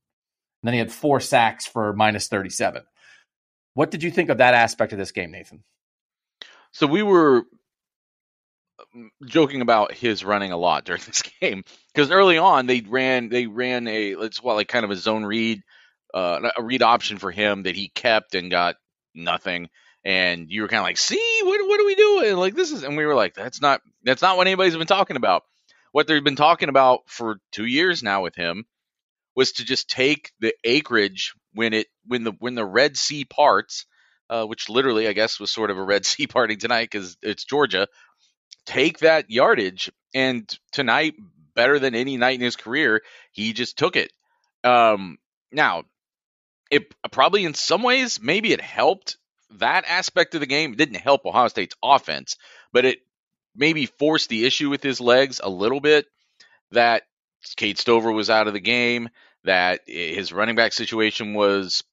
[0.63, 2.83] And then he had four sacks for minus 37.
[3.73, 5.61] What did you think of that aspect of this game, Nathan?
[6.71, 7.43] So we were
[8.95, 13.27] um, joking about his running a lot during this game because early on they ran
[13.27, 15.61] they ran a let's call like kind of a zone read
[16.13, 18.75] uh, a read option for him that he kept and got
[19.13, 19.67] nothing
[20.05, 22.83] and you were kind of like see what what are we doing like this is
[22.83, 25.43] and we were like that's not that's not what anybody's been talking about
[25.91, 28.65] what they've been talking about for 2 years now with him
[29.35, 33.85] was to just take the acreage when it when the when the Red Sea parts,
[34.29, 37.45] uh, which literally I guess was sort of a Red Sea parting tonight because it's
[37.45, 37.87] Georgia.
[38.65, 41.15] Take that yardage, and tonight,
[41.53, 44.11] better than any night in his career, he just took it.
[44.63, 45.17] Um,
[45.51, 45.83] now,
[46.71, 49.17] it probably in some ways maybe it helped
[49.59, 50.73] that aspect of the game.
[50.73, 52.37] It didn't help Ohio State's offense,
[52.71, 52.99] but it
[53.55, 56.05] maybe forced the issue with his legs a little bit.
[56.71, 57.03] That
[57.55, 59.09] Cade Stover was out of the game,
[59.43, 61.83] that his running back situation was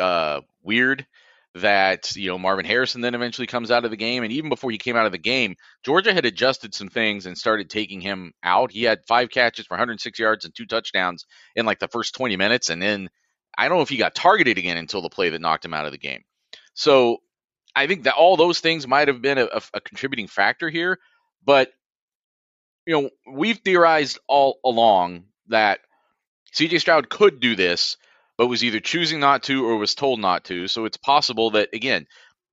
[0.00, 1.06] uh, weird,
[1.54, 4.70] that you know Marvin Harrison then eventually comes out of the game, and even before
[4.70, 8.32] he came out of the game, Georgia had adjusted some things and started taking him
[8.42, 8.72] out.
[8.72, 12.36] He had five catches for 106 yards and two touchdowns in like the first 20
[12.36, 13.10] minutes, and then
[13.56, 15.84] I don't know if he got targeted again until the play that knocked him out
[15.84, 16.22] of the game.
[16.74, 17.18] So
[17.76, 20.98] I think that all those things might have been a, a contributing factor here,
[21.44, 21.70] but
[22.86, 25.80] you know, we've theorized all along that
[26.54, 27.96] CJ Stroud could do this,
[28.36, 30.68] but was either choosing not to or was told not to.
[30.68, 32.06] So it's possible that, again,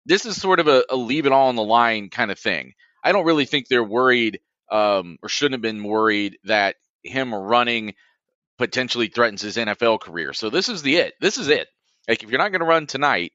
[0.05, 2.73] this is sort of a, a leave it all on the line kind of thing.
[3.03, 4.39] I don't really think they're worried
[4.71, 7.95] um, or shouldn't have been worried that him running
[8.57, 10.33] potentially threatens his NFL career.
[10.33, 11.13] So this is the it.
[11.19, 11.67] This is it.
[12.07, 13.31] Like if you're not going to run tonight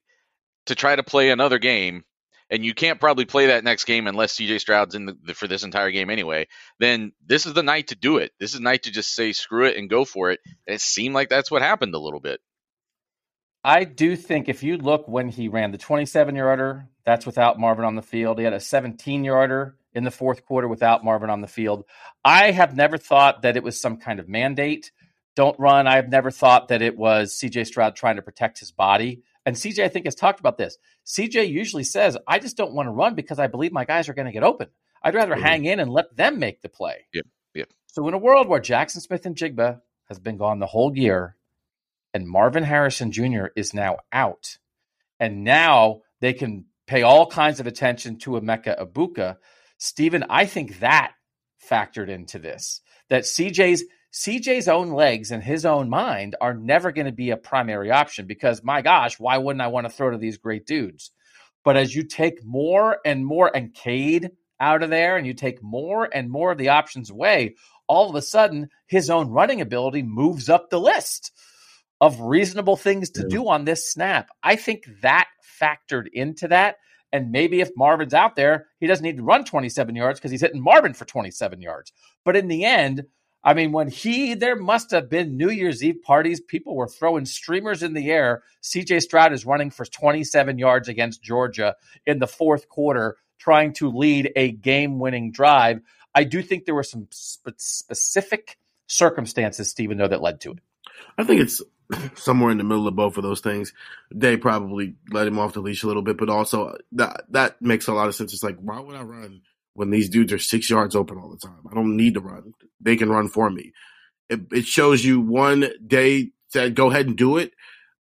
[0.66, 2.04] to try to play another game,
[2.50, 5.48] and you can't probably play that next game unless CJ Stroud's in the, the, for
[5.48, 6.46] this entire game anyway,
[6.78, 8.32] then this is the night to do it.
[8.38, 10.40] This is the night to just say screw it and go for it.
[10.66, 12.40] And it seemed like that's what happened a little bit.
[13.66, 17.86] I do think if you look when he ran the 27 yarder, that's without Marvin
[17.86, 18.38] on the field.
[18.38, 21.84] He had a 17 yarder in the fourth quarter without Marvin on the field.
[22.22, 24.92] I have never thought that it was some kind of mandate.
[25.34, 25.86] Don't run.
[25.86, 29.22] I have never thought that it was CJ Stroud trying to protect his body.
[29.46, 30.78] And CJ, I think, has talked about this.
[31.06, 34.14] CJ usually says, I just don't want to run because I believe my guys are
[34.14, 34.68] going to get open.
[35.02, 35.44] I'd rather mm-hmm.
[35.44, 37.06] hang in and let them make the play.
[37.12, 37.26] Yep.
[37.54, 37.68] Yep.
[37.88, 41.36] So, in a world where Jaxon Smith-Njigba has been gone the whole year
[42.14, 43.46] and Marvin Harrison Jr.
[43.56, 44.58] is now out,
[45.18, 49.36] and now they can pay all kinds of attention to Emeka Egbuka.
[49.78, 51.12] Stephen, I think that
[51.68, 52.80] factored into this.
[53.10, 57.36] That CJ's CJ's own legs and his own mind are never going to be a
[57.36, 61.10] primary option because, my gosh, why wouldn't I want to throw to these great dudes?
[61.64, 65.60] But as you take more and more, and Cade out of there, and you take
[65.64, 67.56] more and more of the options away,
[67.88, 71.32] all of a sudden his own running ability moves up the list
[72.00, 74.28] of reasonable things to do on this snap.
[74.44, 75.26] I think that
[75.60, 76.76] factored into that.
[77.12, 80.40] And maybe if Marvin's out there, he doesn't need to run 27 yards because he's
[80.40, 81.92] hitting Marvin for 27 yards.
[82.24, 83.04] But in the end,
[83.44, 86.40] I mean, when he, there must have been New Year's Eve parties.
[86.40, 88.42] People were throwing streamers in the air.
[88.62, 91.76] CJ Stroud is running for 27 yards against Georgia
[92.06, 95.80] in the fourth quarter, trying to lead a game winning drive.
[96.14, 100.58] I do think there were some sp- specific circumstances, Stephen, though, that led to it.
[101.18, 101.60] I think it's
[102.14, 103.74] somewhere in the middle of both of those things.
[104.10, 107.60] They probably let him off the leash a little bit, but also uh, that that
[107.60, 108.32] makes a lot of sense.
[108.32, 109.42] It's like, why would I run
[109.74, 111.60] when these dudes are six yards open all the time.
[111.70, 112.52] I don't need to run.
[112.80, 113.72] They can run for me.
[114.30, 117.52] It, it shows you one day said go ahead and do it,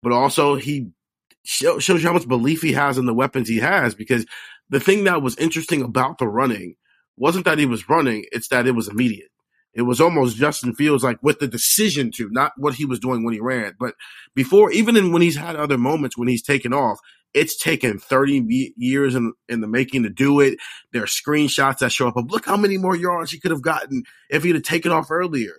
[0.01, 0.91] but also he
[1.43, 3.95] show, shows you how much belief he has in the weapons he has.
[3.95, 4.25] Because
[4.69, 6.75] the thing that was interesting about the running
[7.17, 9.29] wasn't that he was running; it's that it was immediate.
[9.73, 13.23] It was almost Justin Fields like with the decision to, not what he was doing
[13.23, 13.95] when he ran, but
[14.35, 16.99] before, even in, when he's had other moments when he's taken off,
[17.33, 20.57] it's taken 30 years in, in the making to do it.
[20.91, 23.61] There are screenshots that show up of look how many more yards he could have
[23.61, 25.55] gotten if he'd have taken off earlier.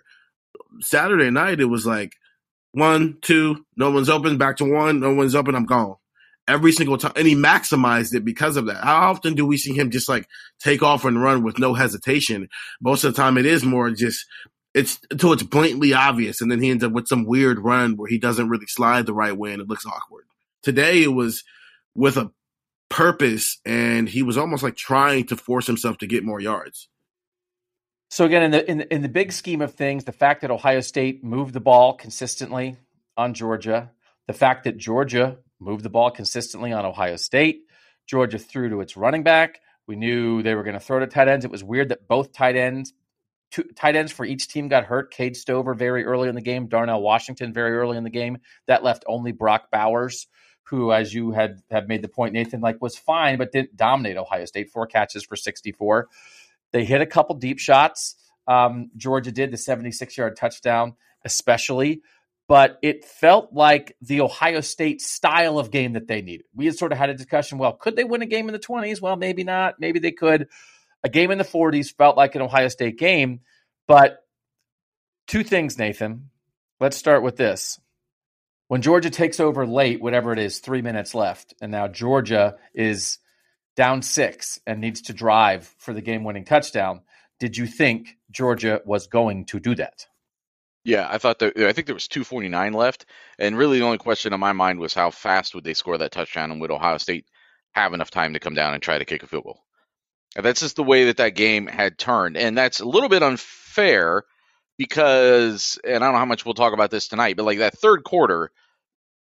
[0.81, 2.15] Saturday night, it was like
[2.73, 5.97] one, two, no one's open, back to one, no one's open, I'm gone.
[6.47, 7.13] Every single time.
[7.17, 8.85] And he maximized it because of that.
[8.85, 10.29] How often do we see him just like
[10.61, 12.49] take off and run with no hesitation?
[12.83, 14.27] Most of the time it is more just
[14.75, 18.09] it's until it's blatantly obvious and then he ends up with some weird run where
[18.09, 20.25] he doesn't really slide the right way and it looks awkward.
[20.63, 21.45] Today it was
[21.95, 22.31] with a
[22.89, 26.89] purpose and he was almost like trying to force himself to get more yards.
[28.11, 30.81] So again, in the, in in the big scheme of things, the fact that Ohio
[30.81, 32.77] State moved the ball consistently
[33.17, 33.91] on Georgia,
[34.29, 37.63] the fact that Georgia moved the ball consistently on Ohio State,
[38.07, 39.61] Georgia threw to its running back.
[39.89, 41.45] We knew they were going to throw to tight ends.
[41.45, 42.93] It was weird that both tight ends,
[43.51, 45.13] two, tight ends for each team got hurt.
[45.13, 48.39] Cade Stover very early in the game, Darnell Washington very early in the game.
[48.67, 50.29] That left only Brock Bowers
[50.75, 54.17] who, as you had have made the point, Nathan, like was fine, but didn't dominate
[54.17, 54.71] Ohio State.
[54.71, 56.09] Four catches for 64.
[56.73, 58.17] They hit a couple deep shots.
[58.47, 62.03] Um, Georgia did the 76 yard touchdown, especially,
[62.49, 66.47] but it felt like the Ohio State style of game that they needed.
[66.55, 67.59] We had sort of had a discussion.
[67.59, 69.01] Well, could they win a game in the 20s?
[69.01, 69.77] Well, maybe not.
[69.79, 70.49] Maybe they could.
[71.03, 73.41] A game in the 40s felt like an Ohio State game,
[73.87, 74.19] but
[75.27, 76.31] two things, Nathan.
[76.81, 77.79] Let's start with this
[78.75, 83.19] when Georgia takes over late, whatever it is, three minutes left, and now Georgia is
[83.77, 87.03] down six and needs to drive for the game winning touchdown.
[87.39, 90.09] Did you think Georgia was going to do that?
[90.83, 93.07] Yeah, I thought that I think there was 249 left,
[93.39, 96.11] and really the only question on my mind was how fast would they score that
[96.11, 97.27] touchdown, and would Ohio State
[97.77, 99.63] have enough time to come down and try to kick a field goal?
[100.35, 103.23] And that's just the way that that game had turned, and that's a little bit
[103.23, 104.25] unfair
[104.79, 107.79] because, and I don't know how much we'll talk about this tonight, but like that
[107.79, 108.51] third quarter,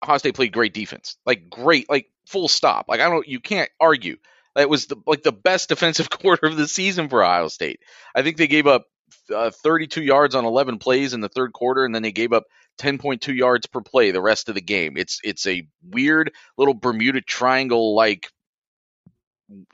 [0.02, 2.86] Ohio State played great defense, like great, like full stop.
[2.88, 4.16] Like I don't, you can't argue.
[4.54, 7.80] That was the like the best defensive quarter of the season for Ohio State.
[8.14, 8.86] I think they gave up
[9.34, 12.44] uh, 32 yards on 11 plays in the third quarter, and then they gave up
[12.78, 14.96] 10.2 yards per play the rest of the game.
[14.96, 18.30] It's it's a weird little Bermuda Triangle like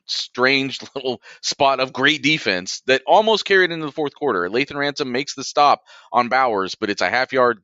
[0.07, 4.49] strange little spot of great defense that almost carried into the fourth quarter.
[4.49, 5.83] Lathan Ransom makes the stop
[6.13, 7.59] on Bowers, but it's a half yard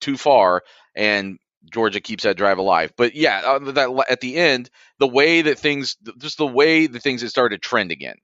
[0.00, 0.62] too far,
[0.94, 1.38] and
[1.70, 2.92] Georgia keeps that drive alive.
[2.96, 7.00] But yeah, uh, that at the end, the way that things, just the way the
[7.00, 8.16] things had started to trend again,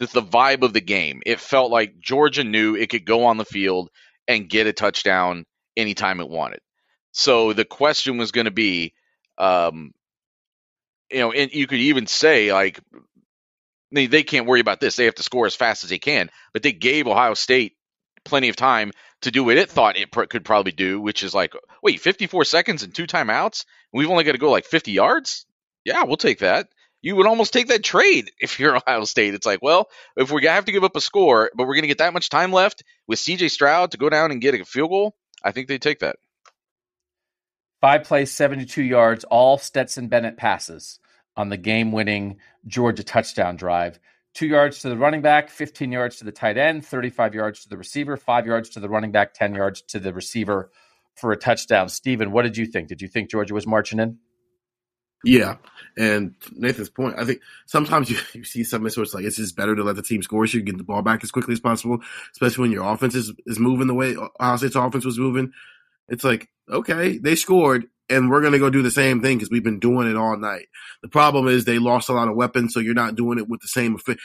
[0.00, 1.22] just the vibe of the game.
[1.24, 3.90] It felt like Georgia knew it could go on the field
[4.28, 5.44] and get a touchdown
[5.76, 6.60] anytime it wanted.
[7.12, 8.94] So the question was going to be,
[9.38, 9.92] um,
[11.10, 12.80] you know, and you could even say like
[13.92, 16.30] they, they can't worry about this; they have to score as fast as they can.
[16.52, 17.76] But they gave Ohio State
[18.24, 21.34] plenty of time to do what it thought it pr- could probably do, which is
[21.34, 23.64] like, wait, 54 seconds and two timeouts?
[23.92, 25.46] We've only got to go like 50 yards?
[25.84, 26.68] Yeah, we'll take that.
[27.02, 29.34] You would almost take that trade if you're Ohio State.
[29.34, 31.88] It's like, well, if we have to give up a score, but we're going to
[31.88, 34.90] get that much time left with CJ Stroud to go down and get a field
[34.90, 36.16] goal, I think they take that.
[37.80, 40.98] Five plays, 72 yards, all Stetson Bennett passes
[41.34, 43.98] on the game winning Georgia touchdown drive.
[44.34, 47.68] Two yards to the running back, 15 yards to the tight end, 35 yards to
[47.70, 50.70] the receiver, five yards to the running back, 10 yards to the receiver
[51.16, 51.88] for a touchdown.
[51.88, 52.88] Steven, what did you think?
[52.88, 54.18] Did you think Georgia was marching in?
[55.24, 55.56] Yeah.
[55.98, 59.56] And Nathan's point, I think sometimes you, you see something so it's like it's just
[59.56, 61.52] better to let the team score so you can get the ball back as quickly
[61.52, 61.98] as possible,
[62.32, 65.52] especially when your offense is, is moving the way Ohio State's offense was moving.
[66.08, 69.50] It's like, okay, they scored and we're going to go do the same thing because
[69.50, 70.66] we've been doing it all night.
[71.02, 73.60] The problem is they lost a lot of weapons, so you're not doing it with
[73.60, 73.94] the same.
[73.94, 74.18] Effi-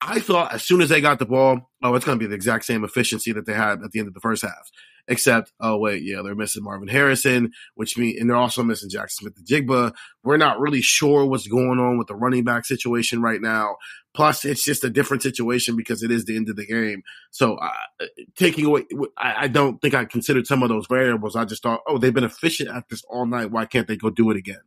[0.00, 2.36] I thought as soon as they got the ball, oh, it's going to be the
[2.36, 4.70] exact same efficiency that they had at the end of the first half
[5.08, 9.10] except oh wait, yeah, they're missing Marvin Harrison, which mean and they're also missing Jaxon
[9.10, 9.92] Smith-Njigba.
[10.24, 13.76] We're not really sure what's going on with the running back situation right now.
[14.14, 17.02] Plus, it's just a different situation because it is the end of the game.
[17.30, 18.86] So, uh, taking away,
[19.18, 21.36] I, I don't think I considered some of those variables.
[21.36, 23.50] I just thought, oh, they've been efficient at this all night.
[23.50, 24.62] Why can't they go do it again?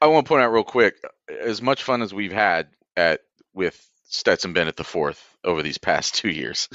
[0.00, 0.96] I want to point out real quick,
[1.40, 3.20] as much fun as we've had at
[3.54, 6.68] with Stetson Bennett the fourth over these past two years.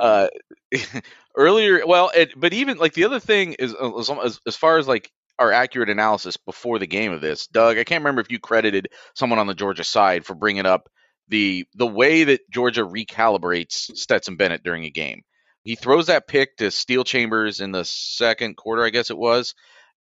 [0.00, 0.28] Uh,
[1.36, 4.88] earlier, well, it, but even like the other thing is uh, as, as far as
[4.88, 7.78] like our accurate analysis before the game of this, Doug.
[7.78, 10.88] I can't remember if you credited someone on the Georgia side for bringing up
[11.28, 15.22] the the way that Georgia recalibrates Stetson Bennett during a game.
[15.62, 19.54] He throws that pick to Steele Chambers in the second quarter, I guess it was,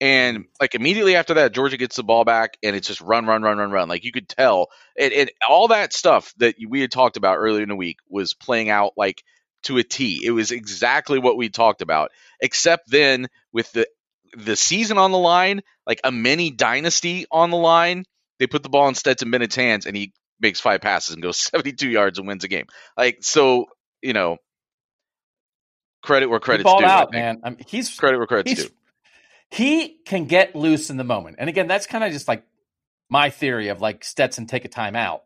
[0.02, 3.42] and like immediately after that, Georgia gets the ball back and it's just run, run,
[3.42, 3.88] run, run, run.
[3.88, 4.68] Like you could tell,
[5.00, 8.34] and, and all that stuff that we had talked about earlier in the week was
[8.34, 9.24] playing out like
[9.64, 10.22] to a T.
[10.26, 13.88] It was exactly what we talked about, except then with the
[14.36, 18.04] the season on the line, like a mini dynasty on the line,
[18.40, 21.38] they put the ball in Stetson Bennett's hands and he makes five passes and goes
[21.54, 22.66] 72 yards and wins a game.
[22.98, 23.68] Like so,
[24.02, 24.38] you know,
[26.04, 26.86] credit where credit's due.
[26.86, 27.40] out, man.
[27.44, 28.70] I mean, he's credit where credit's due.
[29.52, 32.44] He can get loose in the moment, and again, that's kind of just like
[33.10, 35.22] my theory of like Stetson take a timeout.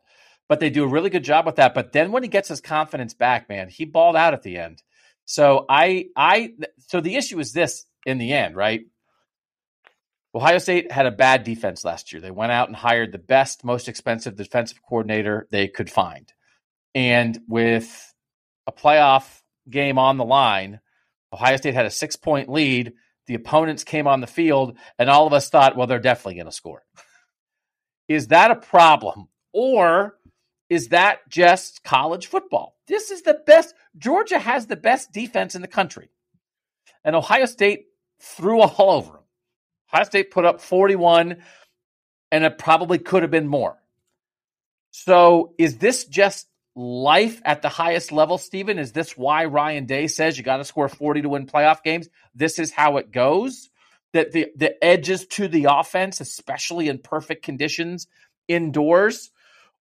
[0.48, 1.76] But they do a really good job with that.
[1.76, 4.82] But then when he gets his confidence back, man, he balled out at the end.
[5.26, 6.54] So I, I,
[6.88, 8.82] so the issue is this in the end, right?
[10.34, 12.22] Ohio State had a bad defense last year.
[12.22, 16.32] They went out and hired the best, most expensive defensive coordinator they could find.
[16.96, 18.14] And with
[18.66, 20.80] a playoff game on the line,
[21.32, 22.94] Ohio State had a six point lead.
[23.30, 26.48] The opponents came on the field, and all of us thought, well, they're definitely going
[26.48, 26.82] to score.
[28.08, 29.28] is that a problem?
[29.54, 30.16] Or
[30.68, 32.76] is that just college football?
[32.88, 33.76] This is the best.
[33.96, 36.10] Georgia has the best defense in the country.
[37.06, 37.86] And Ohio State
[38.20, 39.24] threw all over them.
[39.94, 41.38] Ohio State put up 41,
[42.32, 43.78] and it probably could have been more.
[44.90, 46.48] So is this just
[46.80, 48.80] life at the highest level, Stephen?
[48.80, 52.08] Is this why Ryan Day says you got to score 40 to win playoff games?
[52.34, 53.70] This is how it goes?
[54.14, 58.08] That the, the edges to the offense, especially in perfect conditions
[58.48, 59.30] indoors,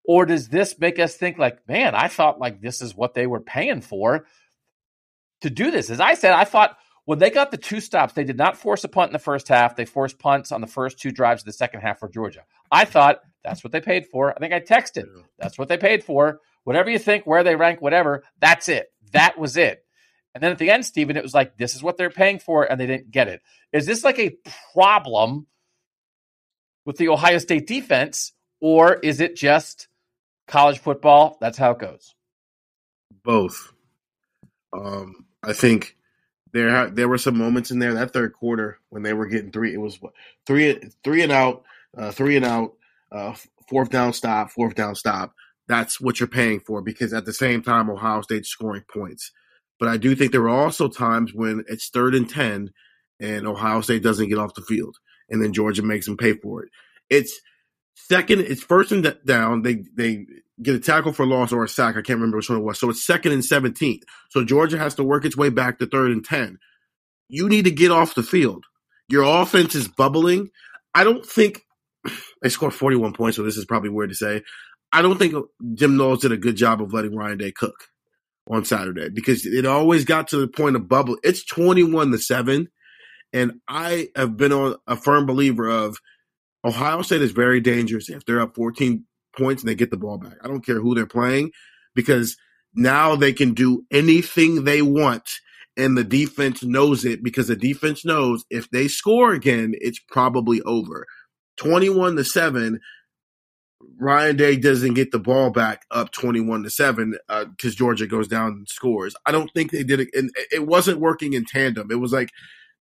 [0.04, 3.26] or does this make us think like, man, I thought like this is what they
[3.26, 4.26] were paying for
[5.42, 5.88] to do this?
[5.88, 8.84] As I said, I thought when they got the two stops, they did not force
[8.84, 9.76] a punt in the first half.
[9.76, 12.44] They forced punts on the first two drives of the second half for Georgia.
[12.70, 14.34] I thought that's what they paid for.
[14.34, 15.06] I think I texted.
[15.38, 16.40] That's what they paid for.
[16.64, 18.92] Whatever you think, where they rank, whatever, that's it.
[19.12, 19.84] That was it.
[20.34, 22.64] And then at the end, Stephen, it was like, this is what they're paying for,
[22.64, 23.40] and they didn't get it.
[23.72, 24.36] Is this like a
[24.74, 25.46] problem
[26.84, 29.88] with the Ohio State defense, or is it just
[30.48, 32.14] college football, that's how it goes.
[33.22, 33.72] Both.
[34.72, 35.96] Um, I think
[36.52, 39.72] there there were some moments in there that third quarter when they were getting three.
[39.72, 40.00] It was
[40.46, 41.62] three three and out,
[41.96, 42.74] uh, three and out,
[43.12, 43.34] uh,
[43.68, 45.34] fourth down stop, fourth down stop.
[45.68, 49.32] That's what you're paying for because at the same time Ohio State's scoring points.
[49.78, 52.70] But I do think there are also times when it's third and ten
[53.20, 54.96] and Ohio State doesn't get off the field,
[55.28, 56.70] and then Georgia makes them pay for it.
[57.10, 57.40] It's
[58.06, 59.62] Second, it's first and down.
[59.62, 60.26] They they
[60.62, 61.96] get a tackle for loss or a sack.
[61.96, 62.78] I can't remember which one it was.
[62.78, 64.00] So it's second and 17.
[64.30, 66.58] So Georgia has to work its way back to third and 10.
[67.28, 68.64] You need to get off the field.
[69.08, 70.50] Your offense is bubbling.
[70.94, 71.62] I don't think
[72.42, 74.42] they scored 41 points, so this is probably weird to say.
[74.92, 75.34] I don't think
[75.74, 77.88] Jim Knowles did a good job of letting Ryan Day cook
[78.48, 81.18] on Saturday because it always got to the point of bubble.
[81.22, 82.68] It's 21 to 7.
[83.32, 85.98] And I have been on a firm believer of
[86.64, 89.04] Ohio State is very dangerous if they're up 14
[89.36, 90.34] points and they get the ball back.
[90.42, 91.52] I don't care who they're playing
[91.94, 92.36] because
[92.74, 95.28] now they can do anything they want
[95.76, 100.60] and the defense knows it because the defense knows if they score again, it's probably
[100.62, 101.06] over.
[101.58, 102.80] 21 to 7,
[103.98, 108.28] Ryan Day doesn't get the ball back up 21 to 7 because uh, Georgia goes
[108.28, 109.16] down and scores.
[109.26, 110.08] I don't think they did it.
[110.14, 111.90] And it wasn't working in tandem.
[111.90, 112.30] It was like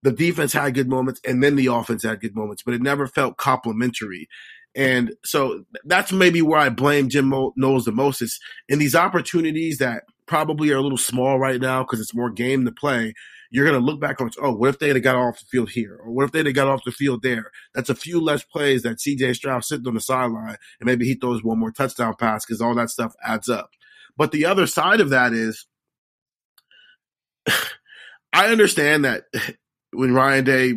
[0.03, 3.07] the defense had good moments and then the offense had good moments, but it never
[3.07, 4.29] felt complementary.
[4.75, 8.39] And so that's maybe where I blame Jim Knowles the most is
[8.69, 12.67] in these opportunities that probably are a little small right now because it's more game
[12.67, 13.14] to play.
[13.51, 15.70] You're going to look back on, oh, what if they had got off the field
[15.70, 15.99] here?
[16.03, 17.51] Or what if they had got off the field there?
[17.74, 21.14] That's a few less plays that CJ Stroud sitting on the sideline and maybe he
[21.14, 23.70] throws one more touchdown pass because all that stuff adds up.
[24.16, 25.66] But the other side of that is
[28.32, 29.24] I understand that
[29.92, 30.74] when Ryan Day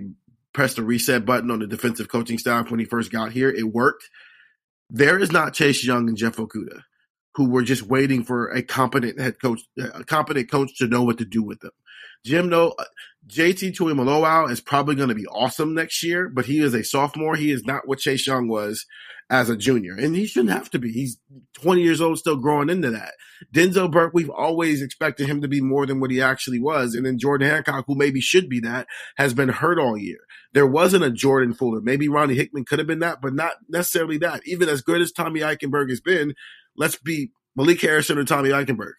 [0.53, 3.63] pressed the reset button on the defensive coaching staff when he first got here, it
[3.63, 4.09] worked.
[4.89, 6.81] There is not Chase Young and Jeff Okudah
[7.35, 11.17] who were just waiting for a competent head coach, a competent coach to know what
[11.17, 11.71] to do with them.
[12.25, 12.85] Jim know uh,
[13.27, 17.35] JT Tuimoloau is probably going to be awesome next year, but he is a sophomore.
[17.35, 18.85] He is not what Chase Young was
[19.29, 20.91] as a junior, and he shouldn't have to be.
[20.91, 21.19] He's
[21.53, 23.13] 20 years old, still growing into that.
[23.53, 27.05] Denzel Burke, we've always expected him to be more than what he actually was, and
[27.05, 30.17] then Jordan Hancock, who maybe should be that, has been hurt all year.
[30.53, 31.81] There wasn't a Jordan Fuller.
[31.81, 34.41] Maybe Ronnie Hickman could have been that, but not necessarily that.
[34.45, 36.33] Even as good as Tommy Eichenberg has been,
[36.75, 38.93] let's be Malik Harrison or Tommy Eichenberg.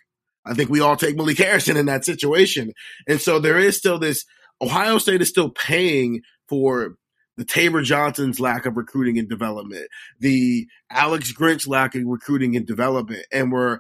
[0.47, 2.73] I think we all take Malik Harrison in that situation.
[3.07, 4.25] And so there is still this
[4.61, 6.97] Ohio State is still paying for
[7.37, 9.87] the Taver Johnson's lack of recruiting and development,
[10.19, 13.25] the Alex Grinch lack of recruiting and development.
[13.33, 13.79] And we're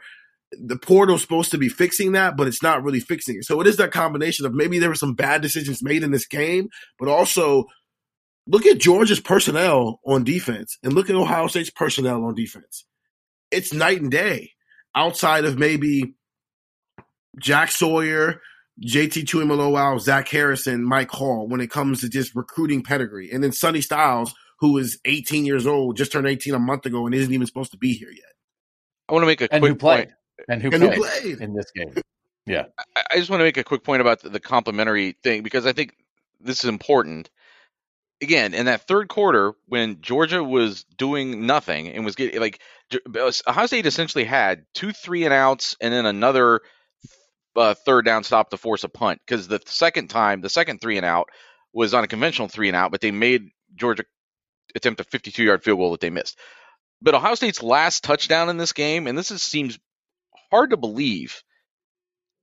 [0.53, 3.45] the portal's supposed to be fixing that, but it's not really fixing it.
[3.45, 6.27] So it is that combination of maybe there were some bad decisions made in this
[6.27, 7.67] game, but also
[8.47, 12.85] look at Georgia's personnel on defense and look at Ohio State's personnel on defense.
[13.51, 14.53] It's night and day
[14.95, 16.15] outside of maybe
[17.39, 18.41] Jack Sawyer,
[18.85, 23.31] JT Tuimoloau, Zach Harrison, Mike Hall when it comes to just recruiting pedigree.
[23.31, 27.07] And then Sonny Styles, who is 18 years old, just turned 18 a month ago
[27.07, 28.33] and isn't even supposed to be here yet.
[29.09, 30.11] I want to make a and quick who point.
[30.49, 31.41] and who And who played, played.
[31.41, 31.95] in this game.
[32.47, 32.64] Yeah.
[32.97, 35.66] I I just want to make a quick point about the, the complimentary thing because
[35.66, 35.95] I think
[36.41, 37.28] this is important.
[38.22, 42.61] Again, in that third quarter, when Georgia was doing nothing and was getting like
[42.91, 42.99] Ge-
[43.47, 46.61] Ohio State essentially had two three and outs and then another
[47.57, 50.96] uh, third down stop to force a punt because the second time, the second three
[50.96, 51.28] and out
[51.72, 54.05] was on a conventional three and out, but they made Georgia
[54.74, 56.38] attempt a 52 yard field goal that they missed.
[57.03, 59.78] But Ohio State's last touchdown in this game, and this is, seems
[60.51, 61.42] hard to believe.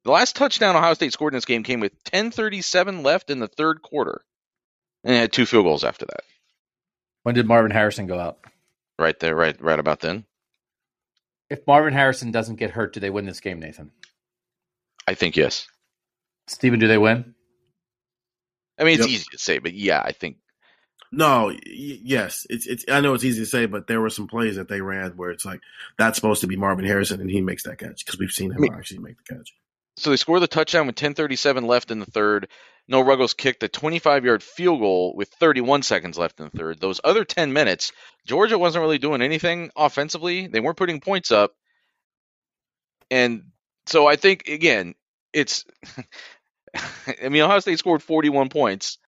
[0.04, 3.48] The last touchdown Ohio State scored in this game came with 10:37 left in the
[3.48, 4.22] third quarter,
[5.04, 6.22] and they had two field goals after that.
[7.24, 8.40] When did Marvin Harrison go out?
[8.98, 10.26] Right there, right, right about then.
[11.50, 13.92] If Marvin Harrison doesn't get hurt, do they win this game, Nathan?
[15.08, 15.68] I think yes.
[16.48, 17.34] Steven, do they win?
[18.80, 19.10] I mean, it's Yep.
[19.10, 20.38] easy to say, but yeah, I think
[21.12, 22.84] No, y- yes, it's it's.
[22.90, 25.32] I know it's easy to say, but there were some plays that they ran where
[25.32, 25.62] it's like
[25.98, 28.58] that's supposed to be Marvin Harrison, and he makes that catch because we've seen him
[28.58, 29.54] I mean- actually make the catch.
[29.96, 30.10] so.
[30.10, 32.50] They score the touchdown with 10:37 left in the third.
[32.90, 36.80] Noah Ruggles kicked a 25 yard field goal with 31 seconds left in the third.
[36.80, 37.92] Those other 10 minutes,
[38.26, 40.48] Georgia wasn't really doing anything offensively.
[40.48, 41.54] They weren't putting points up,
[43.10, 43.44] and
[43.88, 44.96] so I think again,
[45.34, 45.66] it's.
[47.24, 49.00] I mean, Ohio State scored 41 points,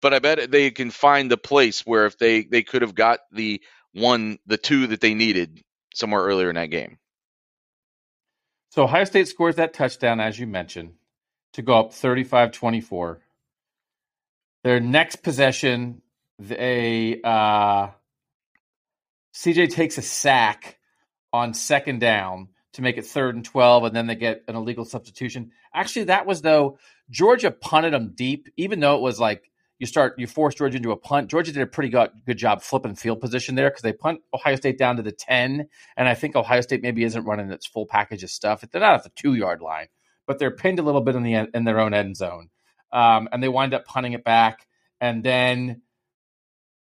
[0.00, 3.20] but I bet they can find the place where if they they could have got
[3.30, 3.62] the
[3.92, 5.62] one, the two that they needed
[5.94, 6.98] somewhere earlier in that game.
[8.70, 10.94] So Ohio State scores that touchdown, as you mentioned,
[11.52, 13.20] to go up 35 24.
[14.64, 16.00] Their next possession,
[16.38, 17.88] they uh,
[19.34, 20.78] CJ takes a sack
[21.32, 24.84] on second down to make it third and 12, and then they get an illegal
[24.84, 25.50] substitution.
[25.74, 26.78] Actually, that was though
[27.10, 30.92] Georgia punted them deep, even though it was like you start you force Georgia into
[30.92, 31.28] a punt.
[31.28, 34.56] Georgia did a pretty good, good job flipping field position there because they punt Ohio
[34.56, 37.86] State down to the 10, and I think Ohio State maybe isn't running its full
[37.86, 38.64] package of stuff.
[38.70, 39.88] They're not at the two yard line,
[40.26, 42.48] but they're pinned a little bit in the in their own end zone,
[42.92, 44.66] um, and they wind up punting it back,
[45.00, 45.82] and then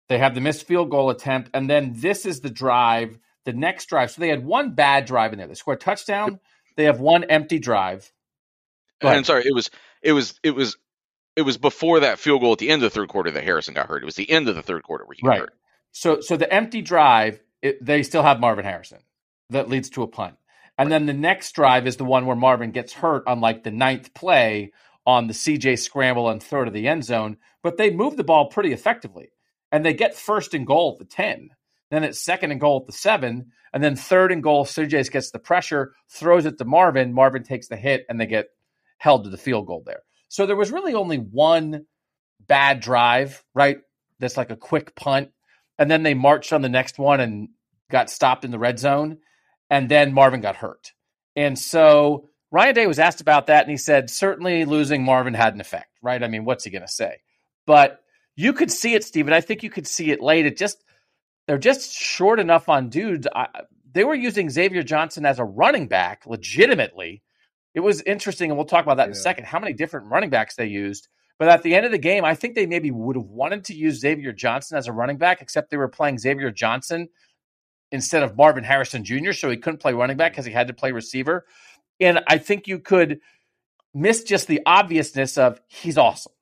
[0.08, 3.86] they have the missed field goal attempt, and then this is the drive, the next
[3.88, 4.12] drive.
[4.12, 5.48] So they had one bad drive in there.
[5.48, 6.40] They scored a touchdown.
[6.76, 8.12] They have one empty drive.
[9.02, 9.10] And.
[9.10, 9.70] I'm sorry, it was
[10.02, 10.78] it was it was
[11.36, 13.74] it was before that field goal at the end of the third quarter that Harrison
[13.74, 14.02] got hurt.
[14.02, 15.40] It was the end of the third quarter where he got Right.
[15.42, 15.54] hurt.
[15.92, 19.00] So so the empty drive, it, they still have Marvin Harrison.
[19.50, 20.36] That leads to a punt.
[20.78, 23.72] And then the next drive is the one where Marvin gets hurt on like the
[23.72, 24.72] ninth play
[25.06, 27.38] on the CJ scramble and third of the end zone.
[27.62, 29.32] But they move the ball pretty effectively.
[29.72, 31.50] And they get first and goal at the 10.
[31.94, 33.52] Then it's second and goal at the seven.
[33.72, 37.14] And then third and goal, CJ gets the pressure, throws it to Marvin.
[37.14, 38.48] Marvin takes the hit, and they get
[38.98, 40.02] held to the field goal there.
[40.28, 41.86] So there was really only one
[42.40, 43.78] bad drive, right?
[44.20, 45.32] That's like a quick punt.
[45.78, 47.50] And then they marched on the next one and
[47.90, 49.20] got stopped in the red zone.
[49.70, 50.94] And then Marvin got hurt.
[51.36, 55.56] And so Ryan Day was asked about that, and he said, certainly losing Marvin had
[55.56, 56.22] an effect, right?
[56.22, 57.18] I mean, what's he going to say?
[57.66, 58.00] But
[58.36, 59.34] you could see it, Stephen.
[59.34, 60.46] I think you could see it late.
[60.46, 60.84] It just,
[61.48, 63.28] they're just short enough on dudes.
[63.36, 63.48] I,
[63.92, 67.22] they were using Xavier Johnson as a running back legitimately.
[67.74, 70.30] It was interesting, and we'll talk about that in a second, how many different running
[70.30, 71.08] backs they used.
[71.40, 73.74] But at the end of the game, I think they maybe would have wanted to
[73.74, 77.10] use Xavier Johnson as a running back, except they were playing Xavier Johnson
[77.92, 80.36] instead of Marvin Harrison Jr., so he couldn't play running back mm.
[80.36, 81.46] because he had to play receiver.
[82.00, 83.20] And I think you could
[83.94, 86.33] miss just the obviousness of he's awesome.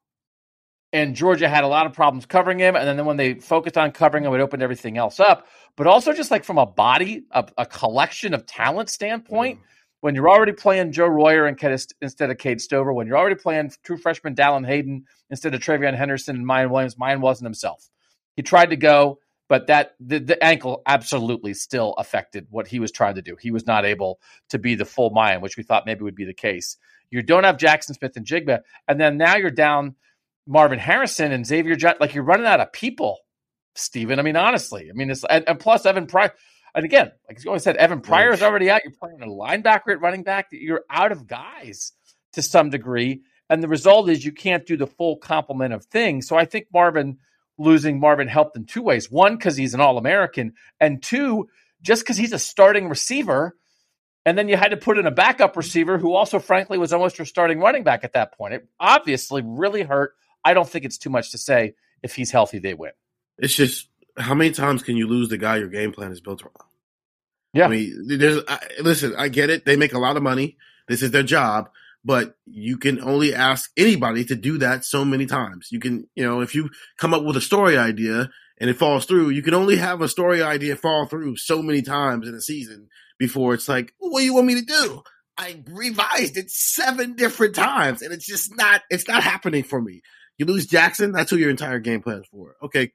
[0.94, 2.76] And Georgia had a lot of problems covering him.
[2.76, 5.48] And then when they focused on covering him, it opened everything else up.
[5.78, 9.66] But also, just like from a body, a, a collection of talent standpoint, mm-hmm.
[10.02, 11.58] when you're already playing Joe Royer and
[12.02, 15.96] instead of Cade Stover, when you're already playing true freshman Dallan Hayden instead of TreVeyon
[15.96, 17.90] Henderson and Miyan Williams, Miyan wasn't himself.
[18.36, 22.92] He tried to go, but that the, the ankle absolutely still affected what he was
[22.92, 23.38] trying to do.
[23.40, 24.20] He was not able
[24.50, 26.76] to be the full Miyan, which we thought maybe would be the case.
[27.12, 29.96] You don't have Jaxon Smith-Njigba, and then now you're down
[30.48, 31.96] Marvin Harrison and Xavier John.
[32.00, 33.20] Like you're running out of people,
[33.76, 34.20] Steven.
[34.20, 36.34] I mean, honestly, I mean, it's and, and plus Evan Pryor.
[36.74, 38.82] And again, like you always said, Evan Pryor is already out.
[38.84, 40.48] You're playing a linebacker at running back.
[40.52, 41.92] You're out of guys
[42.34, 43.22] to some degree.
[43.50, 46.28] And the result is you can't do the full complement of things.
[46.28, 47.18] So I think Marvin
[47.58, 49.12] losing Marvin helped in two ways.
[49.12, 51.50] One, because he's an All American, and two,
[51.82, 53.56] just because he's a starting receiver.
[54.26, 57.18] And then you had to put in a backup receiver who also, frankly, was almost
[57.18, 58.54] your starting running back at that point.
[58.54, 60.14] It obviously really hurt.
[60.44, 62.92] I don't think it's too much to say if he's healthy, they win.
[63.38, 63.88] It's just
[64.18, 66.70] how many times can you lose the guy your game plan is built around?
[67.54, 67.66] Yeah.
[67.66, 69.14] I mean, there's I, listen.
[69.18, 69.66] I get it.
[69.66, 70.58] They make a lot of money.
[70.88, 71.70] This is their job.
[72.04, 75.68] but you can only ask anybody to do that so many times.
[75.72, 78.30] You can, you know, if you come up with a story idea
[78.60, 81.82] and it falls through, you can only have a story idea fall through so many
[81.82, 82.88] times in a season
[83.20, 85.04] before it's like, what do you want me to do?
[85.38, 90.02] I revised it seven different times and it's just not, it's not happening for me.
[90.38, 92.56] You lose Jaxon, that's who your entire game plan is for.
[92.64, 92.94] Okay,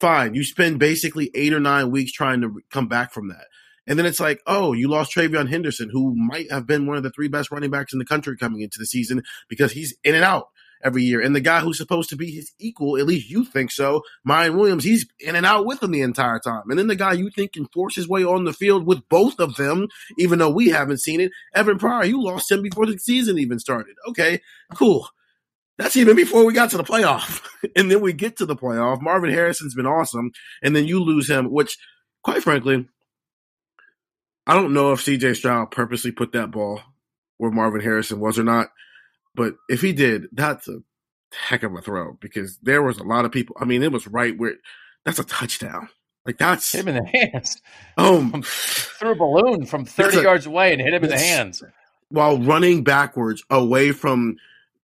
[0.00, 0.34] fine.
[0.34, 3.46] You spend basically eight or nine weeks trying to come back from that.
[3.86, 7.02] And then it's like, oh, you lost TreVeyon Henderson, who might have been one of
[7.02, 10.14] the three best running backs in the country coming into the season because he's in
[10.14, 10.48] and out
[10.84, 11.20] every year.
[11.20, 14.56] And the guy who's supposed to be his equal, at least you think so, Miyan
[14.56, 16.64] Williams, he's in and out with him the entire time.
[16.68, 19.40] And then the guy you think can force his way on the field with both
[19.40, 22.98] of them, even though we haven't seen it, Evan Pryor, you lost him before the
[22.98, 23.96] season even started.
[24.08, 24.40] Okay,
[24.74, 25.08] cool.
[25.78, 27.42] That's even before we got to the playoff.
[27.76, 29.00] and then we get to the playoff.
[29.00, 30.32] Marvin Harrison's been awesome.
[30.62, 31.78] And then you lose him, which,
[32.22, 32.86] quite frankly,
[34.46, 36.80] I don't know if CJ Stroud purposely put that ball
[37.38, 38.68] where Marvin Harrison was or not,
[39.34, 40.78] but if he did, that's a
[41.32, 43.56] heck of a throw because there was a lot of people.
[43.58, 44.54] I mean, it was right where
[45.04, 45.88] that's a touchdown.
[46.26, 47.60] Like that's hit him in the hands.
[47.98, 51.64] Oh, threw a balloon from thirty a, yards away and hit him in the hands
[52.10, 54.36] while running backwards away from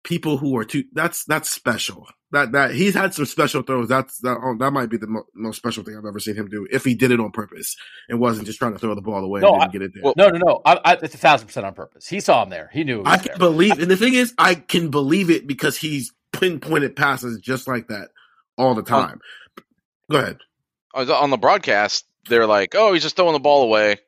[0.09, 0.85] people who are too.
[0.93, 3.89] That's that's special that that he's had some special throws.
[3.89, 6.49] That's that, oh, that might be the mo- most special thing I've ever seen him
[6.49, 6.67] do.
[6.71, 7.77] If he did it on purpose
[8.09, 9.91] and wasn't just trying to throw the ball away no, and didn't I, get it
[9.95, 10.03] there.
[10.03, 10.61] Well, no, no, no.
[10.65, 12.09] I, I, it's a thousand percent on purpose.
[12.09, 12.71] He saw him there.
[12.73, 13.03] He knew.
[13.05, 13.39] I can there.
[13.39, 17.89] believe, and the thing is, I can believe it because he's pinpointed passes just like
[17.89, 18.09] that
[18.57, 19.21] all the time.
[19.59, 19.65] Um,
[20.11, 20.39] Go ahead.
[20.95, 23.99] On the broadcast, they're like, "Oh, he's just throwing the ball away."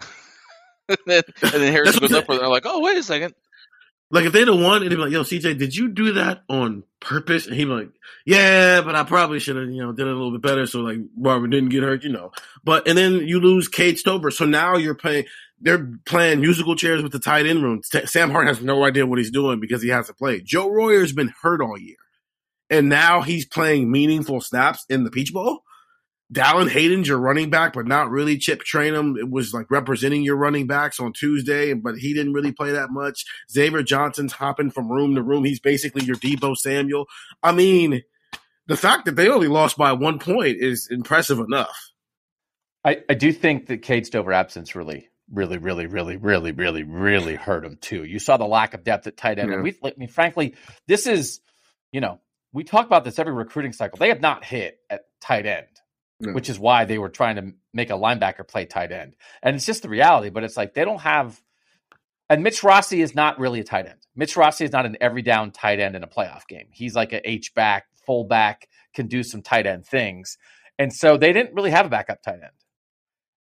[0.88, 3.34] and then, and then Harrison goes up, and they're like, "Oh, wait a second.
[4.12, 6.84] Like if they'd have won, it'd be like, "Yo, CJ, did you do that on
[7.00, 7.90] purpose?" And he'd be like,
[8.26, 10.80] "Yeah, but I probably should have, you know, did it a little bit better so
[10.80, 12.30] like Robert didn't get hurt, you know."
[12.62, 15.24] But and then you lose Cade Stover, so now you're playing.
[15.60, 17.80] They're playing musical chairs with the tight end room.
[17.82, 20.44] Sam Hart has no idea what he's doing because he hasn't played.
[20.44, 21.96] Joe Royer's been hurt all year,
[22.68, 25.62] and now he's playing meaningful snaps in the Peach Bowl.
[26.32, 28.38] Dallan Hayden's your running back, but not really.
[28.38, 32.52] Chip Trayanum it was like representing your running backs on Tuesday, but he didn't really
[32.52, 33.26] play that much.
[33.50, 35.44] Xavier Johnson's hopping from room to room.
[35.44, 37.06] He's basically your Deebo Samuel.
[37.42, 38.02] I mean,
[38.66, 41.90] the fact that they only lost by one point is impressive enough.
[42.84, 47.34] I, I do think that Cade Stover absence really, really, really, really, really, really, really
[47.34, 48.04] hurt him too.
[48.04, 49.50] You saw the lack of depth at tight end.
[49.50, 49.60] Yeah.
[49.60, 50.54] we, I mean, frankly,
[50.88, 51.40] this is,
[51.92, 52.20] you know,
[52.54, 53.98] we talk about this every recruiting cycle.
[53.98, 55.66] They have not hit at tight end
[56.22, 56.32] no.
[56.32, 59.16] which is why they were trying to make a linebacker play tight end.
[59.42, 61.40] And it's just the reality, but it's like they don't have.
[62.30, 63.98] And Mitch Rossi is not really a tight end.
[64.16, 66.68] Mitch Rossi is not an every down tight end in a playoff game.
[66.70, 70.38] He's like a H back, full back, can do some tight end things.
[70.78, 72.52] And so they didn't really have a backup tight end.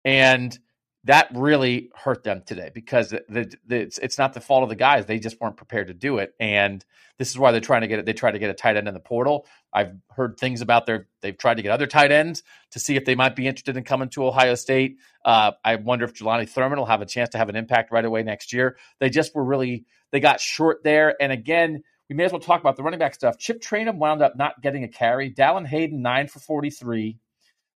[0.05, 0.59] And
[1.05, 3.25] that really hurt them today because the,
[3.67, 5.05] the, it's, it's not the fault of the guys.
[5.05, 6.35] They just weren't prepared to do it.
[6.41, 6.83] And
[7.19, 8.07] this is why they're trying to get it.
[8.07, 9.47] They try to get a tight end in the portal.
[9.73, 13.05] I've heard things about their, they've tried to get other tight ends to see if
[13.05, 14.97] they might be interested in coming to Ohio State.
[15.25, 18.05] Uh, I wonder if Jelani Thurman will have a chance to have an impact right
[18.05, 18.79] away next year.
[18.99, 21.21] They just were really, they got short there.
[21.21, 23.39] And again, we may as well talk about the running back stuff.
[23.39, 25.31] Chip Trayanum wound up not getting a carry.
[25.31, 27.19] Dallan Hayden, nine for 43.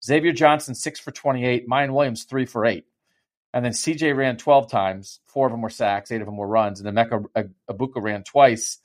[0.03, 1.67] Xavier Johnson, six for 28.
[1.67, 2.85] Miyan Williams, three for eight.
[3.53, 5.19] And then CJ ran 12 times.
[5.27, 6.79] Four of them were sacks, eight of them were runs.
[6.79, 8.79] And then Emeka Egbuka ran twice.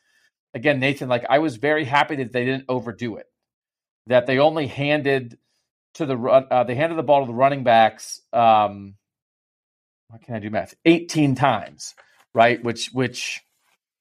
[0.54, 3.26] Again, Nathan, like I was very happy that they didn't overdo it,
[4.06, 5.38] that they only handed
[5.94, 8.20] to the run, uh, they handed the ball to the running backs.
[8.32, 8.94] Um,
[10.08, 10.74] what can I do math?
[10.84, 11.94] 18 times,
[12.34, 12.62] right?
[12.62, 13.40] Which, which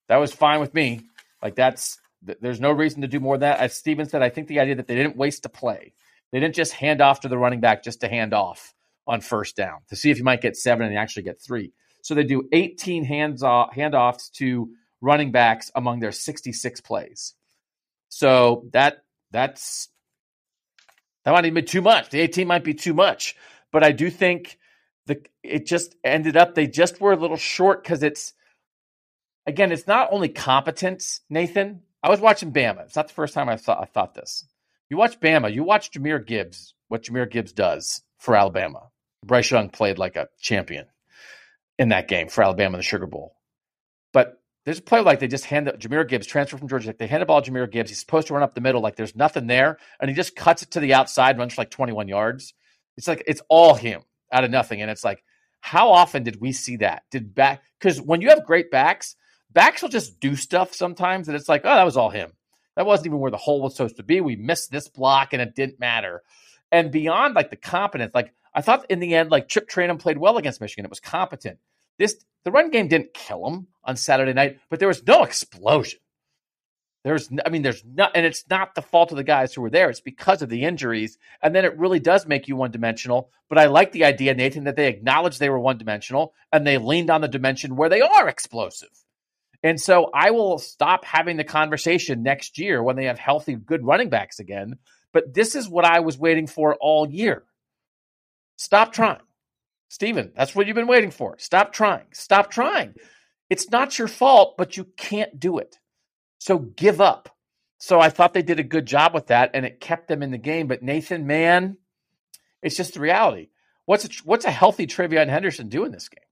[0.10, 1.02] that was fine with me.
[1.42, 3.60] Like that's, there's no reason to do more than that.
[3.60, 5.94] As Steven said, I think the idea that they didn't waste a play,
[6.32, 8.74] they didn't just hand off to the running back just to hand off
[9.12, 11.74] on first down to see if you might get seven and actually get three.
[12.02, 14.70] So they do 18 hands off, handoffs to
[15.02, 17.34] running backs among their 66 plays.
[18.08, 19.90] So that that's
[21.26, 22.10] that might even be too much.
[22.10, 23.36] The 18 might be too much,
[23.72, 24.58] but I do think
[25.08, 28.34] the it just ended up they just were a little short because it's
[29.46, 31.20] again it's not only competence.
[31.30, 32.86] Nathan, I was watching Bama.
[32.86, 34.46] It's not the first time I thought I thought this.
[34.90, 38.91] You watch Bama, you watch Jahmyr Gibbs, what Jahmyr Gibbs does for Alabama.
[39.24, 40.86] Bryce Young played like a champion
[41.78, 43.36] in that game for Alabama in the Sugar Bowl.
[44.14, 46.88] But there's a play like they just hand the, Jahmyr Gibbs transfer from Georgia.
[46.88, 47.90] Like they hand the ball to Jahmyr Gibbs.
[47.90, 50.62] He's supposed to run up the middle like there's nothing there, and he just cuts
[50.62, 52.54] it to the outside, runs for like 21 yards.
[52.98, 54.02] It's like it's all him
[54.32, 55.24] out of nothing, and it's like
[55.62, 57.04] how often did we see that?
[57.12, 59.16] Did back because when you have great backs,
[59.52, 62.32] backs will just do stuff sometimes, and it's like oh that was all him.
[62.76, 64.22] That wasn't even where the hole was supposed to be.
[64.22, 66.22] We missed this block, and it didn't matter.
[66.72, 70.18] And beyond like the competence, like I thought in the end, like Chip Trayanum played
[70.18, 70.86] well against Michigan.
[70.86, 71.60] It was competent.
[71.98, 76.00] This the run game didn't kill him on Saturday night, but there was no explosion.
[77.04, 79.72] There's, I mean, there's not, and it's not the fault of the guys who were
[79.72, 79.90] there.
[79.90, 81.18] It's because of the injuries.
[81.42, 83.32] And then it really does make you one dimensional.
[83.50, 86.78] But I like the idea, Nathan, that they acknowledged they were one dimensional and they
[86.78, 88.90] leaned on the dimension where they are explosive.
[89.64, 93.86] And so I will stop having the conversation next year when they have healthy, good
[93.86, 94.78] running backs again.
[95.12, 97.44] But this is what I was waiting for all year.
[98.62, 99.18] Stop trying.
[99.90, 101.36] Steven, that's what you've been waiting for.
[101.40, 102.06] Stop trying.
[102.12, 102.94] Stop trying.
[103.50, 105.80] It's not your fault, but you can't do it.
[106.38, 107.36] So give up.
[107.80, 110.30] So I thought they did a good job with that, and it kept them in
[110.30, 110.68] the game.
[110.68, 111.78] But Nathan, man,
[112.62, 113.50] it's just the reality.
[113.86, 116.24] What's a, what's a healthy TreVeyon Henderson do in this game?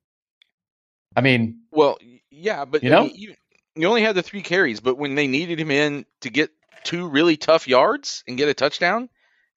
[1.15, 1.97] I mean, well,
[2.29, 3.33] yeah, but you know, you,
[3.75, 6.51] you only had the three carries, but when they needed him in to get
[6.83, 9.09] two really tough yards and get a touchdown,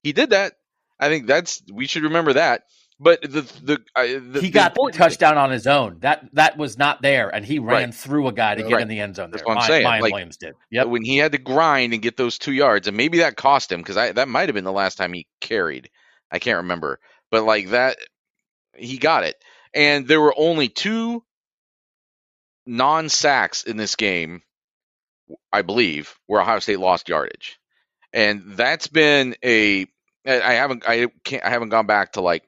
[0.03, 0.55] he did that.
[1.03, 2.63] I think that's we should remember that.
[3.01, 5.99] But the the, uh, the he got the touchdown on his own.
[6.01, 7.95] That that was not there, and he ran Right.
[7.95, 8.83] through a guy to get Right.
[8.83, 9.31] in the end zone.
[9.33, 9.87] That's what I'm Miyan- saying.
[9.87, 10.55] Miyan Like, Williams did.
[10.71, 10.87] Yep.
[10.87, 13.81] when he had to grind and get those two yards, and maybe that cost him
[13.81, 15.91] because that might have been the last time he carried.
[16.31, 17.01] I can't remember,
[17.31, 17.97] but like that,
[18.77, 19.37] he got it.
[19.75, 21.25] And there were only two
[22.67, 24.43] non sacks in this game,
[25.53, 27.59] I believe, where Ohio State lost yardage,
[28.13, 29.87] and that's been a.
[30.27, 30.85] I haven't.
[30.87, 31.45] I can't.
[31.45, 32.45] I haven't gone back to like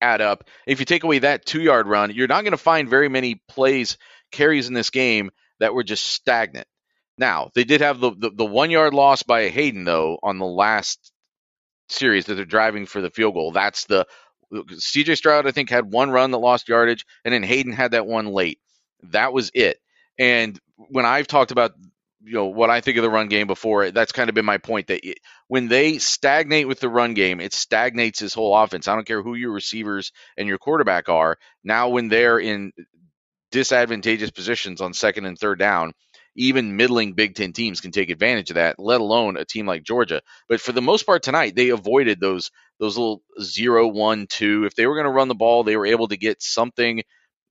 [0.00, 0.44] add up.
[0.66, 3.42] If you take away that two yard run, you're not going to find very many
[3.48, 3.96] plays
[4.30, 6.68] carries in this game that were just stagnant.
[7.16, 10.46] Now they did have the, the, the one yard loss by Hayden though on the
[10.46, 11.12] last
[11.88, 13.50] series that they're driving for the field goal.
[13.50, 14.06] That's the
[14.52, 18.06] CJ Stroud I think had one run that lost yardage, and then Hayden had that
[18.06, 18.60] one late.
[19.04, 19.78] That was it.
[20.18, 21.72] And when I've talked about
[22.24, 24.58] you know what I think of the run game before, that's kind of been my
[24.58, 28.88] point that it, when they stagnate with the run game, it stagnates his whole offense.
[28.88, 31.36] I don't care who your receivers and your quarterback are.
[31.62, 32.72] Now when they're in
[33.50, 35.92] disadvantageous positions on second and third down,
[36.36, 39.82] even middling Big Ten teams can take advantage of that, let alone a team like
[39.82, 40.22] Georgia.
[40.48, 44.64] But for the most part tonight, they avoided those those little zero, one, two.
[44.64, 47.02] If they were going to run the ball, they were able to get something,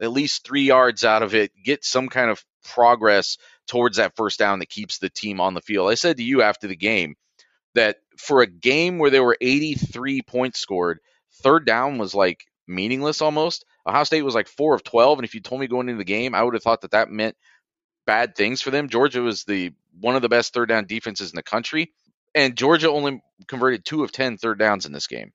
[0.02, 3.38] at least three yards out of it, get some kind of progress
[3.68, 5.90] towards that first down that keeps the team on the field.
[5.90, 7.16] I said to you after the game
[7.76, 11.00] that for a game where there were 83 points scored,
[11.44, 13.66] third down was like meaningless almost.
[13.88, 16.06] Ohio State was like four of 12, and if you told me going into the
[16.06, 17.36] game, I would have thought that that meant
[18.06, 18.90] bad things for them.
[18.90, 21.94] Georgia was the one of the best third down defenses in the country,
[22.36, 25.32] and Georgia only converted two of 10 third downs in this game.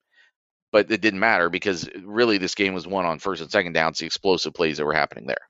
[0.70, 3.98] But it didn't matter because really this game was won on first and second downs,
[3.98, 5.48] the explosive plays that were happening there.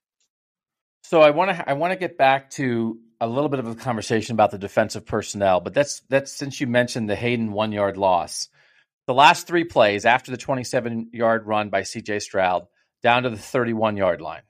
[1.02, 3.74] So I want to I want to get back to a little bit of a
[3.74, 7.96] conversation about the defensive personnel, but that's that's since you mentioned the Hayden one yard
[7.96, 8.48] loss.
[9.06, 12.66] The last three plays after the 27 yard run by CJ Stroud
[13.02, 14.42] down to the 31 yard line.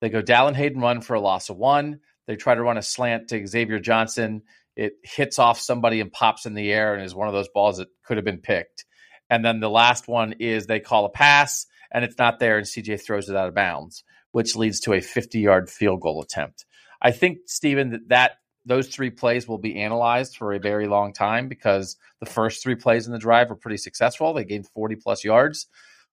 [0.00, 2.00] They go Dallan Hayden run for a loss of one.
[2.26, 4.42] They try to run a slant to Xavier Johnson.
[4.76, 7.78] It hits off somebody and pops in the air and is one of those balls
[7.78, 8.84] that could have been picked.
[9.30, 12.66] And then the last one is they call a pass and it's not there and
[12.66, 14.04] CJ throws it out of bounds,
[14.34, 16.66] which leads to a 50 yard field goal attempt.
[17.00, 18.32] I think, Stephen, that, that
[18.66, 22.74] those three plays will be analyzed for a very long time because the first three
[22.74, 24.32] plays in the drive were pretty successful.
[24.32, 25.68] They gained 40 plus yards,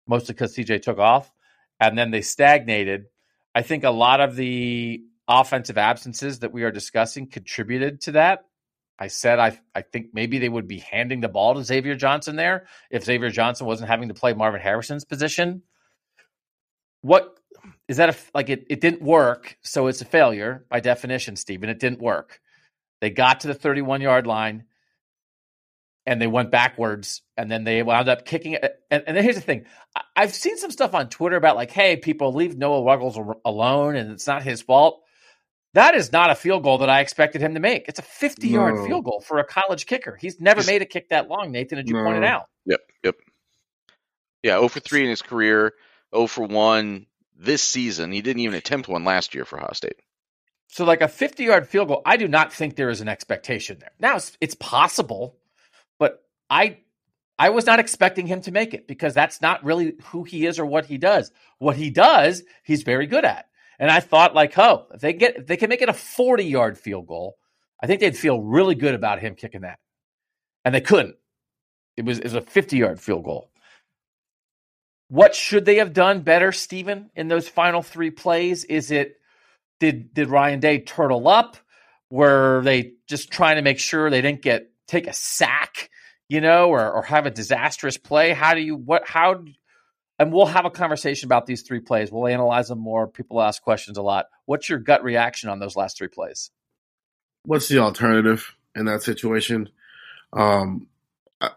[0.06, 1.30] mostly because CJ took off,
[1.78, 3.04] and then they stagnated.
[3.54, 8.46] I think a lot of the offensive absences that we are discussing contributed to that.
[8.98, 12.36] I said I I think maybe they would be handing the ball to Xavier Johnson
[12.36, 15.60] there if Xavier Johnson wasn't having to play Marvin Harrison's position.
[17.02, 17.36] What
[17.88, 18.10] is that?
[18.10, 21.68] A, like it, it didn't work, so it's a failure by definition, Stephen.
[21.68, 22.40] It didn't work.
[23.00, 24.64] They got to the 31 yard line
[26.06, 28.80] and they went backwards and then they wound up kicking it.
[28.90, 29.66] And, and here's the thing
[30.14, 34.12] I've seen some stuff on Twitter about like, hey, people leave Noah Ruggles alone and
[34.12, 35.02] it's not his fault.
[35.74, 37.86] That is not a field goal that I expected him to make.
[37.86, 38.86] It's a 50 yard No.
[38.86, 40.16] field goal for a college kicker.
[40.16, 42.04] He's never made a kick that long, Nathan, as you No.
[42.04, 42.46] pointed out.
[42.64, 43.14] Yep, yep.
[44.42, 45.74] Yeah, 0 for 3 in his career,
[46.14, 47.06] 0 for 1
[47.38, 48.12] this season.
[48.12, 49.96] He didn't even attempt one last year for Ohio State.
[50.68, 53.78] So, like a 50 yard field goal, I do not think there is an expectation
[53.78, 53.92] there.
[53.98, 55.36] Now, it's, it's possible,
[55.98, 56.78] but I
[57.38, 60.58] I was not expecting him to make it because that's not really who he is
[60.58, 61.30] or what he does.
[61.58, 63.46] What he does, he's very good at.
[63.78, 66.44] And I thought, like, oh, if they get if they can make it a 40
[66.44, 67.36] yard field goal,
[67.82, 69.78] I think they'd feel really good about him kicking that.
[70.64, 71.16] And they couldn't.
[71.96, 73.50] It was it was a 50 yard field goal.
[75.08, 78.64] What should they have done better, Stephen, in those final three plays?
[78.64, 79.20] Is it
[79.78, 81.56] did did Ryan Day turtle up?
[82.10, 85.90] Were they just trying to make sure they didn't get take a sack,
[86.28, 88.32] you know, or or have a disastrous play?
[88.32, 89.44] How do you what how
[90.18, 92.10] and we'll have a conversation about these three plays.
[92.10, 93.06] We'll analyze them more.
[93.06, 94.26] People ask questions a lot.
[94.46, 96.50] What's your gut reaction on those last three plays?
[97.44, 99.68] What's the alternative in that situation?
[100.32, 100.86] Um,
[101.40, 101.50] I,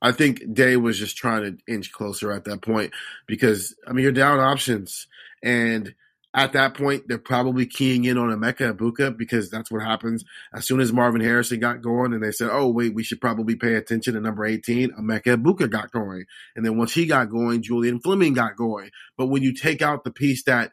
[0.00, 2.92] I think Day was just trying to inch closer at that point
[3.26, 5.06] because I mean you're down options
[5.42, 5.94] and
[6.34, 10.66] at that point, they're probably keying in on Emeka Egbuka because that's what happens as
[10.66, 13.74] soon as Marvin Harrison got going and they said, oh, wait, we should probably pay
[13.74, 14.90] attention to number 18.
[14.90, 16.26] Emeka Egbuka got going.
[16.54, 18.90] And then once he got going, Julian Fleming got going.
[19.16, 20.72] But when you take out the piece that,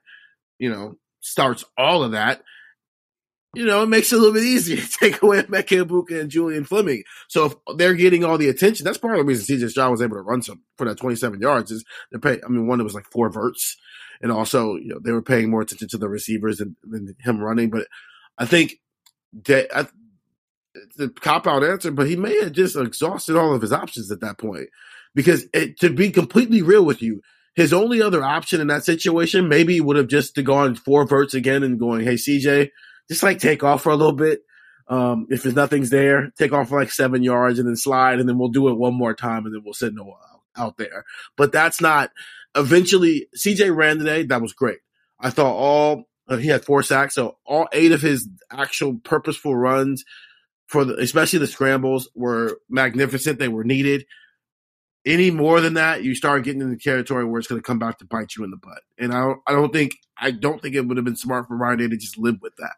[0.59, 2.43] you know, starts all of that,
[3.55, 6.29] you know, it makes it a little bit easier to take away Emeka Egbuka and
[6.29, 7.03] Julian Fleming.
[7.27, 10.01] So if they're getting all the attention, that's part of the reason CJ Stroud was
[10.01, 12.83] able to run some for that 27 yards is they're paying, I mean, one, it
[12.83, 13.77] was like four verts
[14.21, 17.39] and also you know they were paying more attention to the receivers than, than him
[17.39, 17.69] running.
[17.69, 17.87] But
[18.37, 18.75] I think
[19.45, 19.87] that I,
[20.97, 24.21] the cop out answer, but he may have just exhausted all of his options at
[24.21, 24.67] that point.
[25.13, 27.21] Because it, to be completely real with you,
[27.55, 31.63] his only other option in that situation maybe would have just gone four verts again
[31.63, 32.69] and going, "Hey CJ,
[33.09, 34.41] just like take off for a little bit."
[34.87, 38.29] Um, if there's nothing's there, take off for like seven yards and then slide, and
[38.29, 41.05] then we'll do it one more time, and then we'll send Noah out, out there.
[41.37, 42.11] But that's not
[42.55, 44.23] eventually CJ ran today.
[44.23, 44.79] That was great.
[45.19, 49.55] I thought all uh, he had four sacks, so all eight of his actual purposeful
[49.55, 50.03] runs
[50.67, 53.39] for the, especially the scrambles were magnificent.
[53.39, 54.05] They were needed.
[55.05, 57.77] Any more than that, you start getting in the territory where it's going to come
[57.77, 58.81] back to bite you in the butt.
[58.97, 61.55] And I don't, I don't think, I don't think it would have been smart for
[61.55, 62.73] Ryan Day to just live with that.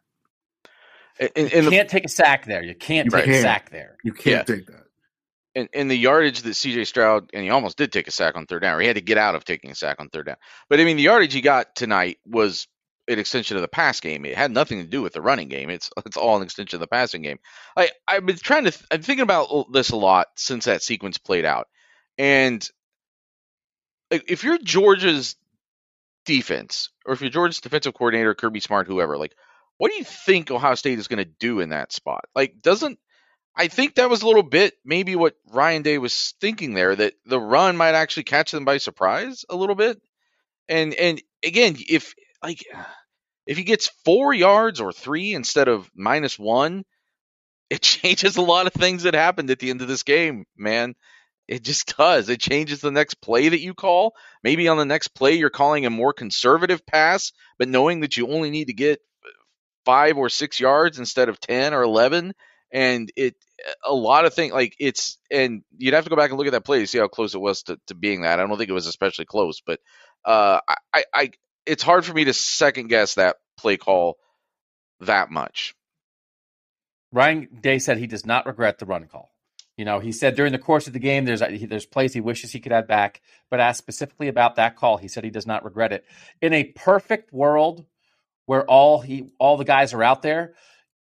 [1.20, 2.64] And, and you can't the, take a sack there.
[2.64, 3.38] You can't you take can't.
[3.38, 3.98] a sack there.
[4.04, 4.56] You can't yeah.
[4.56, 4.88] take that
[5.58, 8.46] and, and the yardage that CJ Stroud and he almost did take a sack on
[8.46, 10.36] third down, or he had to get out of taking a sack on third down.
[10.70, 12.68] But I mean, the yardage he got tonight was
[13.08, 14.24] an extension of the pass game.
[14.26, 15.72] It had nothing to do with the running game.
[15.72, 17.40] It's it's all an extension of the passing game.
[17.76, 21.18] I I've been trying to th- I'm thinking about this a lot since that sequence
[21.18, 21.68] played out,
[22.20, 22.68] and
[24.12, 25.36] if you're Georgia's
[26.24, 29.34] defense, or if you're Georgia's defensive coordinator, Kirby Smart, whoever, like,
[29.78, 32.26] what do you think Ohio State is going to do in that spot?
[32.36, 33.00] Like, doesn't
[33.58, 37.16] I think that was a little bit maybe what Ryan Day was thinking there that
[37.26, 40.00] the run might actually catch them by surprise a little bit.
[40.70, 42.14] And and again, if
[42.44, 42.64] like
[43.48, 46.84] if he gets 4 yards or 3 instead of minus 1,
[47.72, 50.94] it changes a lot of things that happened at the end of this game, man.
[51.48, 52.30] It just does.
[52.30, 54.14] It changes the next play that you call.
[54.44, 58.28] Maybe on the next play you're calling a more conservative pass, but knowing that you
[58.28, 59.00] only need to get
[59.88, 62.34] 5 or 6 yards instead of 10 or 11
[62.74, 63.36] and it
[63.86, 66.52] a lot of things like it's and you'd have to go back and look at
[66.52, 68.38] that play to see how close it was to, to being that.
[68.38, 69.80] I don't think it was especially close, but
[70.26, 70.60] uh,
[70.94, 71.32] I, I
[71.66, 74.18] it's hard for me to second guess that play call
[75.00, 75.74] that much.
[77.14, 79.32] Ryan Day said he does not regret the run call.
[79.78, 82.52] You know, he said during the course of the game, there's there's plays he wishes
[82.52, 85.64] he could add back, but asked specifically about that call, he said he does not
[85.64, 86.04] regret it.
[86.42, 87.86] In a perfect world
[88.48, 90.56] where all he all the guys are out there,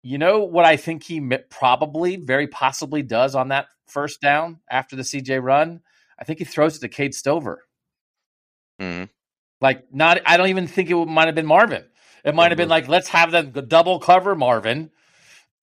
[0.03, 1.21] you know what I think he
[1.51, 5.81] probably, very possibly does on that first down after the CJ run?
[6.19, 7.63] I think he throws it to Cade Stover.
[8.81, 9.05] Mm-hmm.
[9.61, 11.85] Like, not, I don't even think it might have been Marvin.
[12.25, 14.91] It might have been like, let's have them double cover Marvin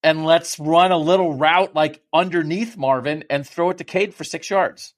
[0.02, 4.24] and let's run a little route like underneath Marvin and throw it to Cade for
[4.24, 4.94] six yards.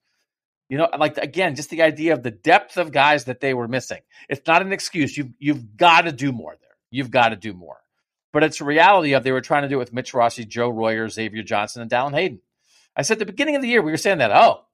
[0.69, 3.67] You know, like again, just the idea of the depth of guys that they were
[3.67, 4.01] missing.
[4.27, 5.15] It's not an excuse.
[5.15, 6.57] You've you've got to do more.
[6.91, 7.77] You've got to do more
[8.35, 10.67] but it's a reality of they were trying to do it with Mitch Rossi, Joe
[10.67, 12.41] Royer, Xavier Johnson, and Dallan Hayden.
[12.93, 14.65] I said at the beginning of the year, we were saying that, oh,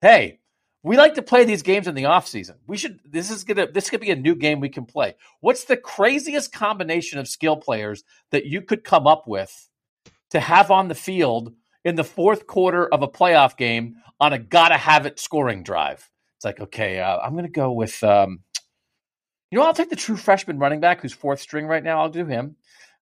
[0.00, 0.40] hey,
[0.82, 2.54] we like to play these games in the offseason.
[2.66, 5.16] We should this is gonna this could be a new game we can play.
[5.40, 9.68] What's the craziest combination of skill players that you could come up with
[10.30, 11.52] to have on the field
[11.84, 16.08] in the fourth quarter of a playoff game on a gotta have it scoring drive?
[16.38, 18.40] It's like, okay, uh, I'm gonna go with um,
[19.50, 22.00] you know, I'll take the true freshman running back who's fourth string right now.
[22.00, 22.56] I'll do him.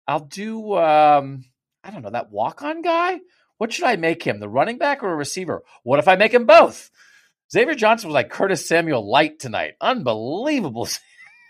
[0.07, 1.45] I'll do um,
[1.83, 3.21] I don't know that walk on guy.
[3.59, 4.39] What should I make him?
[4.39, 5.63] The running back or a receiver?
[5.83, 6.91] What if I make him both?
[7.51, 9.75] Xavier Johnson was like Curtis Samuel light tonight.
[9.81, 10.89] Unbelievable.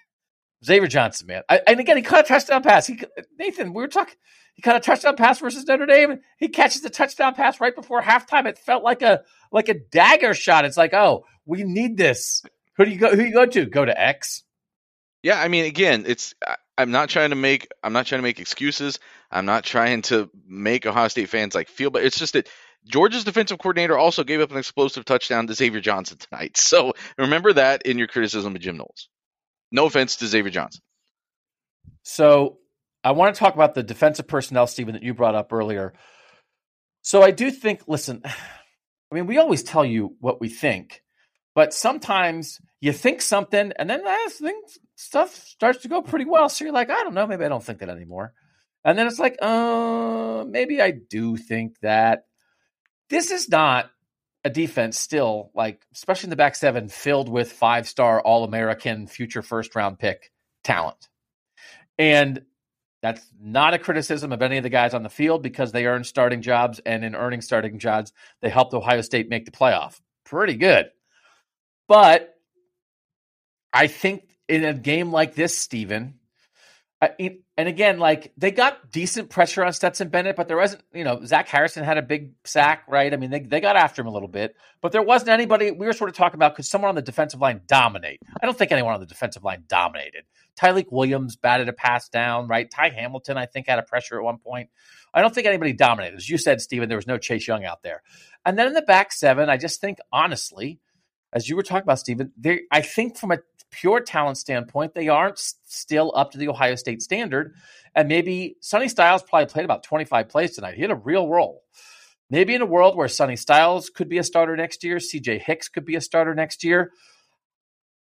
[0.64, 1.42] Xavier Johnson, man.
[1.48, 2.86] I, and again, he caught a touchdown pass.
[2.86, 3.00] He,
[3.38, 4.14] Nathan, we were talking.
[4.54, 6.20] He caught a touchdown pass versus Notre Dame.
[6.38, 8.46] He catches the touchdown pass right before halftime.
[8.46, 9.22] It felt like a
[9.52, 10.64] like a dagger shot.
[10.64, 12.42] It's like, oh, we need this.
[12.76, 13.14] Who do you go?
[13.14, 13.66] Who you go to?
[13.66, 14.44] Go to X.
[15.26, 16.36] Yeah, I mean, again, it's
[16.78, 19.00] I'm not trying to make I'm not trying to make excuses.
[19.28, 22.48] I'm not trying to make Ohio State fans like feel, but it's just that
[22.84, 26.56] Georgia's defensive coordinator also gave up an explosive touchdown to Xavier Johnson tonight.
[26.62, 29.08] So remember that in your criticism of Jim Knowles.
[29.72, 30.80] No offense to Xavier Johnson.
[32.04, 32.58] So
[33.02, 35.92] I want to talk about the defensive personnel, Stephen, that you brought up earlier.
[37.02, 38.22] So I do think, listen,
[39.10, 41.02] I mean, we always tell you what we think,
[41.56, 44.60] But sometimes you think something, and then that thing,
[44.94, 46.50] stuff starts to go pretty well.
[46.50, 48.34] So you're like, I don't know, maybe I don't think that anymore.
[48.84, 52.26] And then it's like, uh, maybe I do think that.
[53.08, 53.90] This is not
[54.44, 59.06] a defense still, like, especially in the back seven, filled with five star All American
[59.06, 60.30] future first round pick
[60.62, 61.08] talent.
[61.96, 62.42] And
[63.00, 66.04] that's not a criticism of any of the guys on the field because they earned
[66.04, 70.00] starting jobs, and in earning starting jobs, they helped Ohio State make the playoff.
[70.24, 70.90] Pretty good.
[71.88, 72.34] But
[73.72, 76.18] I think in a game like this, Stephen,
[77.00, 81.22] and again, like they got decent pressure on Stetson Bennett, but there wasn't, you know,
[81.24, 83.12] Zach Harrison had a big sack, right?
[83.12, 85.70] I mean, they, they got after him a little bit, but there wasn't anybody.
[85.70, 88.20] We were sort of talking about could someone on the defensive line dominate?
[88.40, 90.24] I don't think anyone on the defensive line dominated.
[90.58, 92.70] Tyleik Williams batted a pass down, right?
[92.70, 94.70] Ty Hamilton, I think, had a pressure at one point.
[95.12, 96.16] I don't think anybody dominated.
[96.16, 98.02] As you said, Stephen, there was no Chase Young out there.
[98.44, 100.80] And then in the back seven, I just think, honestly,
[101.32, 102.32] as you were talking about, Stephen,
[102.70, 103.38] I think from a
[103.70, 107.54] pure talent standpoint, they aren't still up to the Ohio State standard.
[107.94, 110.74] And maybe Sonny Styles probably played about 25 plays tonight.
[110.74, 111.62] He had a real role.
[112.28, 115.68] Maybe in a world where Sonny Styles could be a starter next year, CJ Hicks
[115.68, 116.92] could be a starter next year.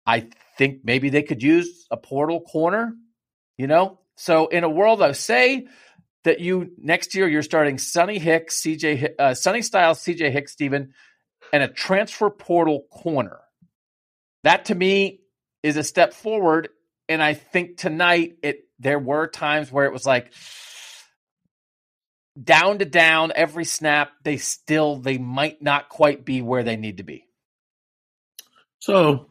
[0.04, 2.94] I think maybe they could use a portal corner,
[3.56, 4.00] you know?
[4.16, 5.66] So in a world of say
[6.24, 10.92] that you next year you're starting Sonny Hicks, CJ uh, Sonny Styles, CJ Hicks, Stephen,
[11.52, 13.38] and a transfer portal corner.
[14.44, 15.20] That to me
[15.62, 16.68] is a step forward.
[17.08, 20.32] And I think tonight it there were times where it was like
[22.42, 26.98] down to down every snap, they still they might not quite be where they need
[26.98, 27.26] to be.
[28.78, 29.30] So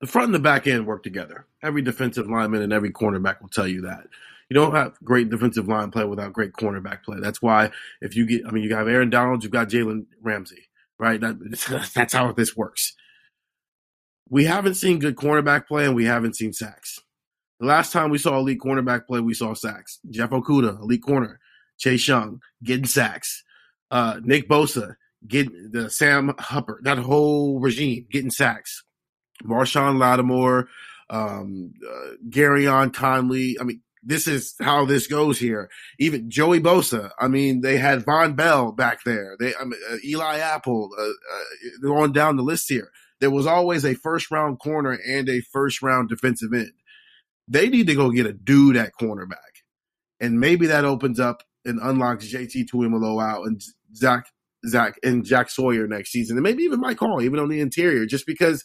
[0.00, 1.46] the front and the back end work together.
[1.62, 4.06] Every defensive lineman and every cornerback will tell you that.
[4.48, 7.18] You don't have great defensive line play without great cornerback play.
[7.20, 7.70] That's why
[8.00, 10.68] if you get, I mean, you got Aaron Donald, you've got Jalen Ramsey,
[10.98, 11.20] right?
[11.20, 12.94] That, that's how this works
[14.28, 16.98] we haven't seen good cornerback play and we haven't seen sacks.
[17.60, 20.00] The last time we saw elite cornerback play, we saw sacks.
[20.10, 21.38] Jeff Okudah, elite corner.
[21.78, 23.42] Chase Young, getting sacks.
[23.90, 28.82] Uh, Nick Bosa, getting the Sam Hubbard, that whole regime getting sacks.
[29.44, 30.68] Marshon Lattimore,
[31.10, 33.56] um, uh, Gareon Conley.
[33.60, 35.70] I mean, this is how this goes here.
[35.98, 37.10] Even Joey Bosa.
[37.18, 39.36] I mean, they had Vonn Bell back there.
[39.38, 40.90] They, I mean, uh, Eli Apple.
[40.98, 42.90] Uh, uh, on down the list here
[43.20, 46.72] there was always a first round corner and a first round defensive end.
[47.48, 49.62] They need to go get a dude at cornerback.
[50.20, 53.62] And maybe that opens up and unlocks JT Tuimoloau out and
[53.94, 54.26] Zach
[54.66, 56.36] Zach and Jack Sawyer next season.
[56.36, 58.62] And maybe even Mike Hall, even on the interior, just because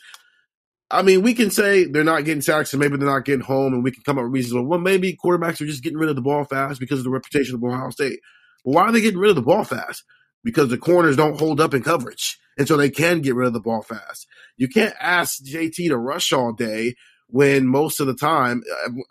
[0.91, 3.73] I mean, we can say they're not getting sacks and maybe they're not getting home,
[3.73, 4.65] and we can come up with reasons.
[4.65, 7.55] Well, maybe quarterbacks are just getting rid of the ball fast because of the reputation
[7.55, 8.19] of Ohio State.
[8.65, 10.03] But why are they getting rid of the ball fast?
[10.43, 13.53] Because the corners don't hold up in coverage and so they can get rid of
[13.53, 14.27] the ball fast.
[14.57, 16.95] You can't ask JT to rush all day
[17.27, 18.63] when most of the time,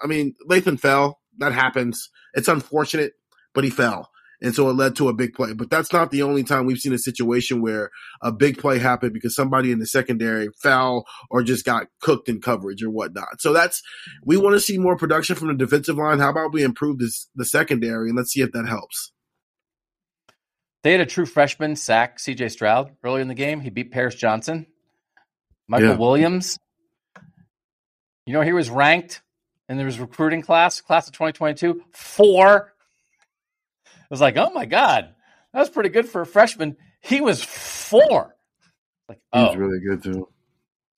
[0.02, 1.20] I mean, Lathan fell.
[1.38, 2.10] That happens.
[2.34, 3.12] It's unfortunate,
[3.54, 4.10] but he fell.
[4.40, 5.52] And so it led to a big play.
[5.52, 7.90] But that's not the only time we've seen a situation where
[8.22, 12.40] a big play happened because somebody in the secondary fell or just got cooked in
[12.40, 13.40] coverage or whatnot.
[13.40, 13.82] So that's,
[14.24, 16.20] we want to see more production from the defensive line.
[16.20, 19.12] How about we improve this, the secondary and let's see if that helps.
[20.84, 23.60] They had a true freshman sack CJ Stroud earlier in the game.
[23.60, 24.66] He beat Paris Johnson.
[25.70, 25.96] Mykel yeah.
[25.96, 26.58] Williams.
[28.24, 29.22] You know, he was ranked
[29.68, 32.72] in his recruiting class, class of 2022, four.
[34.10, 35.14] Was like, oh my God,
[35.52, 36.76] that was pretty good for a freshman.
[37.00, 38.34] He was four.
[39.08, 39.48] Like, oh.
[39.48, 40.28] He's really good too.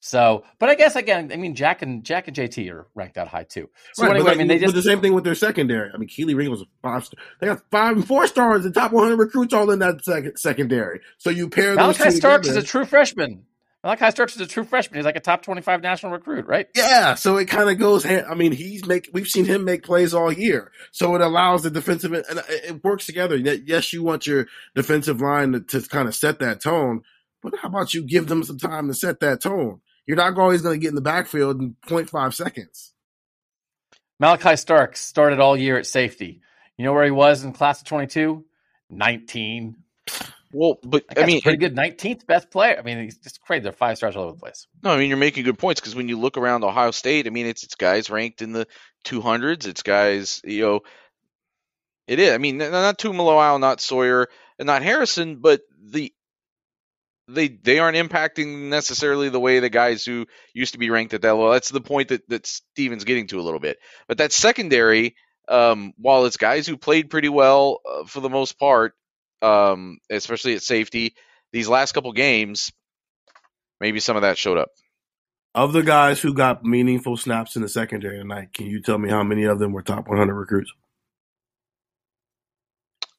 [0.03, 3.29] So, but I guess again, I mean, Jack and Jack and JT are ranked out
[3.29, 3.69] high too.
[3.93, 5.91] So right, anyway, I mean, they just the same thing with their secondary.
[5.93, 7.23] I mean, Kelee Ringo was a five star.
[7.39, 11.01] They got five and four stars, the top 100 recruits all in that second secondary.
[11.19, 11.99] So you pair those.
[11.99, 13.45] Malaki Starks is a true freshman.
[13.85, 14.99] Malaki Starks is a true freshman.
[14.99, 16.69] He's like a top 25 national recruit, right?
[16.75, 17.15] Yeah.
[17.15, 18.05] So it kind of goes.
[18.05, 19.09] I mean, he's make.
[19.13, 23.07] We've seen him make plays all year, so it allows the defensive and it works
[23.07, 23.37] together.
[23.37, 27.03] Yes, you want your defensive line to, to kind of set that tone,
[27.43, 29.81] but how about you give them some time to set that tone?
[30.07, 32.93] You're not always going to get in the backfield in 0.5 seconds.
[34.21, 36.43] Malaki Starks started all year at safety.
[36.77, 38.45] You know where he was in class of 22?
[38.91, 39.77] 19.
[40.53, 42.77] Well, but I mean, pretty good 19th best player.
[42.77, 43.63] I mean, he's just crazy.
[43.63, 44.67] They're five stars all over the place.
[44.83, 47.31] No, I mean, you're making good points because when you look around Ohio State, I
[47.31, 48.67] mean, it's it's guys ranked in the
[49.05, 49.67] 200s.
[49.67, 50.81] It's guys, you know,
[52.09, 52.33] it is.
[52.33, 54.29] I mean, not Tuimoloau, not Sawyer,
[54.59, 56.13] and not Harrison, but the
[57.29, 61.23] they they aren't impacting necessarily the way the guys who used to be ranked at
[61.23, 61.53] that level.
[61.53, 63.79] That's the point that that Steven's getting to a little bit.
[64.09, 65.15] But that secondary,
[65.49, 68.95] um, while it's guys who played pretty well uh, for the most part,
[69.43, 71.15] um, especially at safety,
[71.53, 72.73] these last couple games,
[73.81, 74.69] maybe some of that showed up.
[75.55, 79.11] Of the guys who got meaningful snaps in the secondary tonight, can you tell me
[79.11, 80.73] how many of them were top 100 recruits?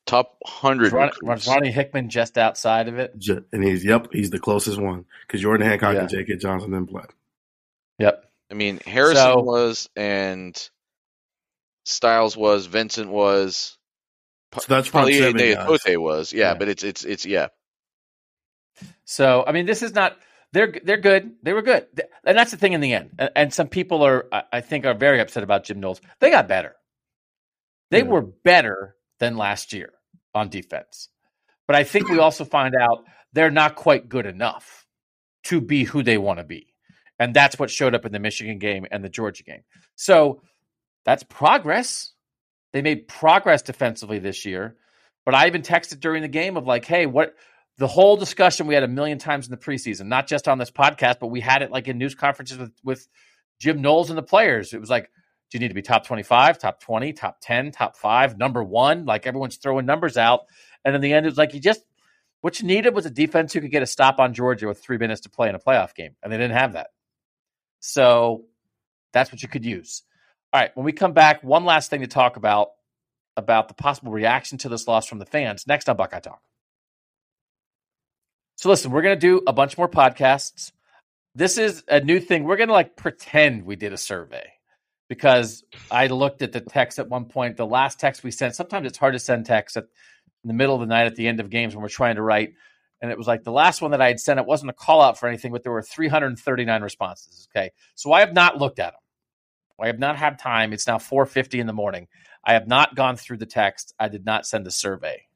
[0.06, 1.48] Top 100 Ron, recruits.
[1.48, 3.18] Ronnie Hickman just outside of it.
[3.18, 6.02] Ju- And he's, yep, he's the closest one because Jordan Hancock Yeah.
[6.02, 6.38] and J.K.
[6.38, 7.04] Johnson didn't play.
[8.00, 8.26] Yep.
[8.50, 10.70] I mean, Harrison So- was, and
[11.86, 13.78] Styles was, Vincent was,
[14.60, 15.98] So that's probably seven guys.
[15.98, 16.34] Was.
[16.34, 16.54] Yeah, Yeah.
[16.56, 17.48] but it's it's it's yeah.
[19.06, 20.18] So I mean, this is not.
[20.54, 21.32] They're they're good.
[21.44, 21.88] They were good,
[22.26, 23.18] and that's the thing in the end.
[23.36, 26.02] And, some people are, I- I think, are very upset about Jim Knowles.
[26.20, 26.76] They got better.
[27.90, 28.04] They Yeah.
[28.10, 29.94] were better than last year
[30.36, 31.08] on defense,
[31.68, 34.86] but I think we also find out they're not quite good enough
[35.46, 36.74] to be who they want to be,
[37.18, 39.64] and that's what showed up in the Michigan game and the Georgia game.
[39.96, 40.42] So
[41.06, 42.11] that's progress.
[42.74, 44.78] They made progress defensively this year,
[45.26, 47.36] but I even texted during the game of like, hey, what
[47.78, 50.72] the whole discussion we had a million times in the preseason, not just on this
[50.72, 53.08] podcast, but we had it like in news conferences with, with
[53.60, 54.74] Jim Knowles and the players.
[54.74, 55.10] It was like,
[55.50, 59.06] do you need to be top 25, top 20, top 10, top five, number one?
[59.06, 60.42] Like everyone's throwing numbers out.
[60.86, 61.82] And in the end, it was like, you just,
[62.40, 64.98] what you needed was a defense who could get a stop on Georgia with three
[64.98, 66.16] minutes to play in a playoff game.
[66.24, 66.88] And they didn't have that.
[67.82, 68.46] So
[69.12, 70.04] that's what you could use.
[70.54, 70.76] All right.
[70.76, 72.70] When we come back, one last thing to talk about
[73.38, 76.42] about the possible reaction to this loss from the fans next on Buckeye Talk.
[78.58, 80.72] So listen, we're going to do a bunch more podcasts.
[81.34, 82.44] This is a new thing.
[82.44, 84.52] We're going to like pretend we did a survey
[85.08, 87.58] because I looked at the text at one point.
[87.58, 89.86] The last text we sent, sometimes it's hard to send text at,
[90.44, 92.22] in the middle of the night at the end of games when we're trying to
[92.22, 92.54] write.
[93.02, 95.02] And it was like the last one that I had sent, it wasn't a call
[95.02, 97.48] out for anything, but there were 339 responses.
[97.52, 97.72] Okay.
[97.96, 99.01] So I have not looked at them.
[99.82, 100.74] I have not had time.
[100.74, 102.08] It's now 4:50 in the morning.
[102.44, 103.94] I have not gone through the text.
[104.00, 105.28] I did not send a survey.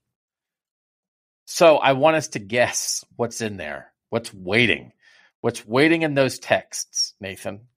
[1.46, 3.94] So I want us to guess what's in there.
[4.10, 4.94] What's waiting?
[5.42, 7.68] What's waiting in those texts, Nathan?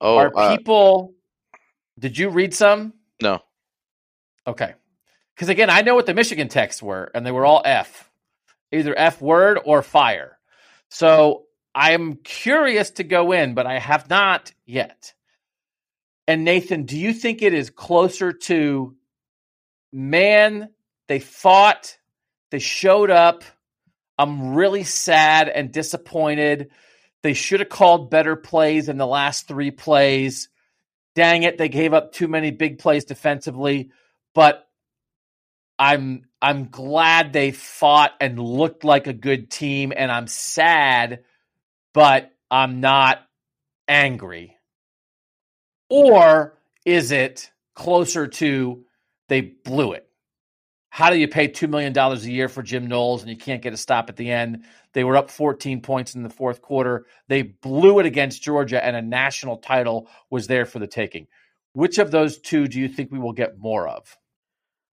[0.00, 1.14] Oh, Are uh, people
[1.98, 2.94] Did you read some?
[3.22, 3.40] no.
[4.46, 4.74] Okay.
[5.36, 8.10] Cuz again, I know what the Michigan texts were and they were all F.
[8.72, 10.38] Either F word or fire.
[10.90, 15.14] So I'm curious to go in, but I have not yet.
[16.26, 18.96] And Nathan, do you think it is closer to
[19.94, 20.70] man,
[21.06, 21.96] they fought,
[22.50, 23.44] they showed up.
[24.18, 26.70] I'm really sad and disappointed.
[27.22, 30.48] They should have called better plays in the last three plays.
[31.14, 33.90] Dang it, they gave up too many big plays defensively,
[34.34, 34.68] but
[35.78, 41.24] I'm I'm glad they fought and looked like a good team and I'm sad,
[41.92, 43.24] but I'm not
[43.88, 44.56] angry.
[45.88, 48.84] Or is it closer to
[49.28, 50.08] they blew it?
[50.90, 53.72] How do you pay $2 million a year for Jim Knowles and you can't get
[53.72, 54.64] a stop at the end?
[54.92, 57.06] They were up 14 points in the fourth quarter.
[57.26, 61.26] They blew it against Georgia, and a national title was there for the taking.
[61.72, 64.16] Which of those two do you think we will get more of?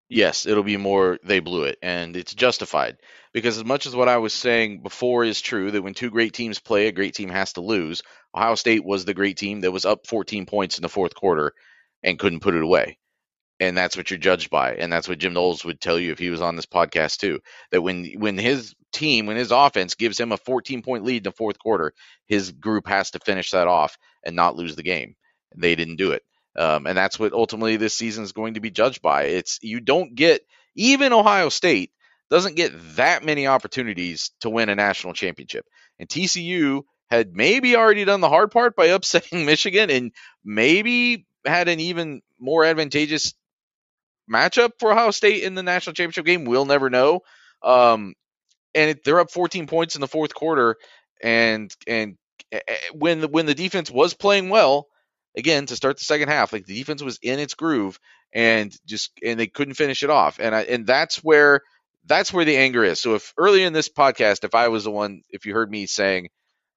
[0.09, 2.97] Yes, it'll be more they blew it, and it's justified
[3.31, 6.33] because as much as what I was saying before is true that when two great
[6.33, 8.01] teams play, a great team has to lose.
[8.35, 11.53] Ohio State was the great team that was up 14 points in the fourth quarter
[12.03, 12.97] and couldn't put it away.
[13.59, 16.19] And that's what you're judged by, and that's what Jim Knowles would tell you if
[16.19, 17.39] he was on this podcast too.
[17.71, 21.23] That when when his team, when his offense gives him a 14 point lead in
[21.23, 21.93] the fourth quarter,
[22.27, 25.15] his group has to finish that off and not lose the game.
[25.55, 26.23] They didn't do it.
[26.57, 29.23] Um, and that's what ultimately this season is going to be judged by.
[29.23, 30.41] It's you don't get
[30.75, 31.91] even Ohio State
[32.29, 35.65] doesn't get that many opportunities to win a national championship.
[35.99, 40.11] And TCU had maybe already done the hard part by upsetting Michigan and
[40.43, 43.33] maybe had an even more advantageous
[44.31, 46.45] matchup for Ohio State in the national championship game.
[46.45, 47.21] We'll never know.
[47.63, 48.13] Um,
[48.75, 50.75] and it, they're up 14 points in the fourth quarter,
[51.21, 52.17] and and
[52.51, 54.87] eh, eh, when the, when the defense was playing well,
[55.37, 57.99] again to start the second half, like the defense was in its groove
[58.33, 61.61] and just and they couldn't finish it off, and I, and that's where
[62.05, 62.99] that's where the anger is.
[62.99, 65.85] So if earlier in this podcast, if I was the one, if you heard me
[65.85, 66.29] saying,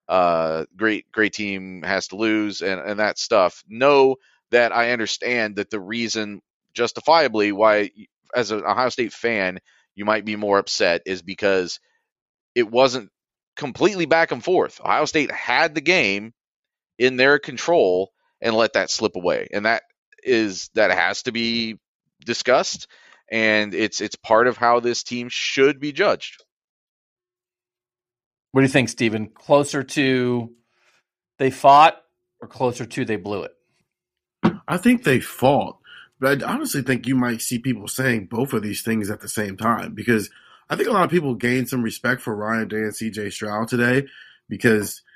[0.08, 4.16] uh, great great team has to lose and and that stuff, know
[4.50, 6.42] that I understand that the reason
[6.74, 7.90] justifiably why
[8.34, 9.58] as an Ohio State fan
[9.94, 11.80] you might be more upset is because
[12.54, 13.10] it wasn't
[13.56, 14.80] completely back and forth.
[14.80, 16.32] Ohio State had the game
[16.98, 18.12] in their control
[18.42, 19.48] and let that slip away.
[19.52, 19.84] And that
[20.22, 21.78] is that has to be
[22.24, 22.86] discussed
[23.30, 26.44] and it's it's part of how this team should be judged.
[28.52, 29.28] What do you think, Stephen?
[29.28, 30.52] Closer to
[31.38, 31.96] they fought
[32.40, 33.52] or closer to they blew it?
[34.68, 35.78] I think they fought,
[36.20, 39.28] but I honestly think you might see people saying both of these things at the
[39.28, 40.28] same time because
[40.68, 43.68] I think a lot of people gained some respect for Ryan Day and CJ Stroud
[43.68, 44.06] today
[44.48, 45.11] because you know,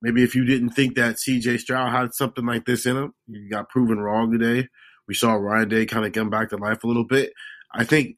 [0.00, 3.50] maybe if you didn't think that CJ Stroud had something like this in him, you
[3.50, 4.68] got proven wrong today.
[5.06, 7.32] We saw Ryan Day kind of come back to life a little bit.
[7.72, 8.16] I think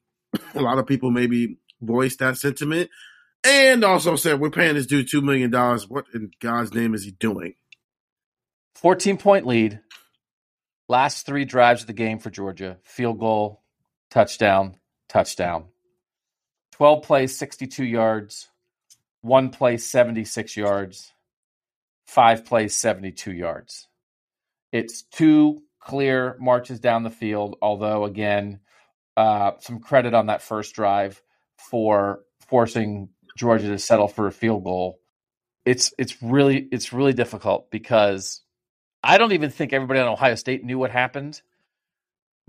[0.53, 2.89] a lot of people maybe voiced that sentiment
[3.43, 5.51] and also said, we're paying this dude $2 million.
[5.87, 7.55] What in God's name is he doing?
[8.75, 9.79] 14 point lead.
[10.87, 13.61] Last three drives of the game for Georgia field goal,
[14.09, 14.75] touchdown,
[15.07, 15.65] touchdown.
[16.73, 18.49] 12 plays, 62 yards.
[19.21, 21.10] One play, 76 yards.
[22.11, 23.87] Five plays, 72 yards.
[24.73, 28.59] It's two clear marches down the field, although, again,
[29.15, 31.21] uh, some credit on that first drive
[31.55, 32.19] for
[32.49, 33.07] forcing
[33.37, 34.99] Georgia to settle for a field goal.
[35.63, 38.41] It's it's really it's really difficult because
[39.01, 41.41] I don't even think everybody on Ohio State knew what happened.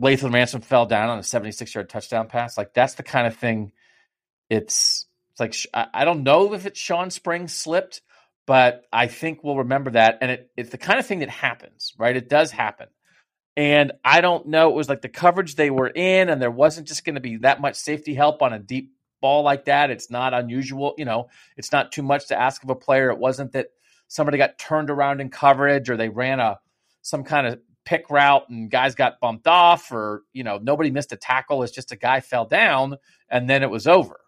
[0.01, 2.59] Lathan Ransom fell down on a 76 yard touchdown pass.
[2.59, 3.71] Like that's the kind of thing.
[4.51, 5.55] It's it's like
[5.95, 8.01] I don't know if it's Shawn Springs slipped,
[8.47, 10.19] but I think we'll remember that.
[10.20, 12.16] And it, it's the kind of thing that happens, right?
[12.16, 12.89] It does happen.
[13.56, 14.70] And I don't know.
[14.70, 17.36] It was like the coverage they were in, and there wasn't just going to be
[17.39, 19.90] that much safety help on a deep ball like that.
[19.90, 20.94] It's not unusual.
[20.97, 23.10] You know, it's not too much to ask of a player.
[23.10, 23.69] It wasn't that
[24.09, 26.59] somebody got turned around in coverage or they ran a
[27.01, 31.12] some kind of pick route and guys got bumped off or you know nobody missed
[31.12, 32.97] a tackle it's just a guy fell down
[33.28, 34.20] and then it was over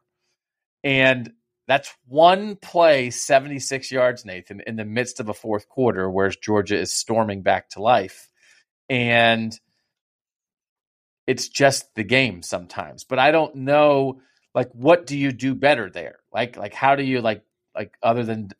[0.82, 1.32] and
[1.66, 6.78] that's one play 76 yards nathan in the midst of a fourth quarter whereas georgia
[6.78, 8.28] is storming back to life.
[8.90, 9.58] And
[11.26, 14.20] it's just the game sometimes but i don't know
[14.54, 16.20] like what do you do better there?
[16.32, 17.42] Like like how do you like
[17.74, 18.50] like other than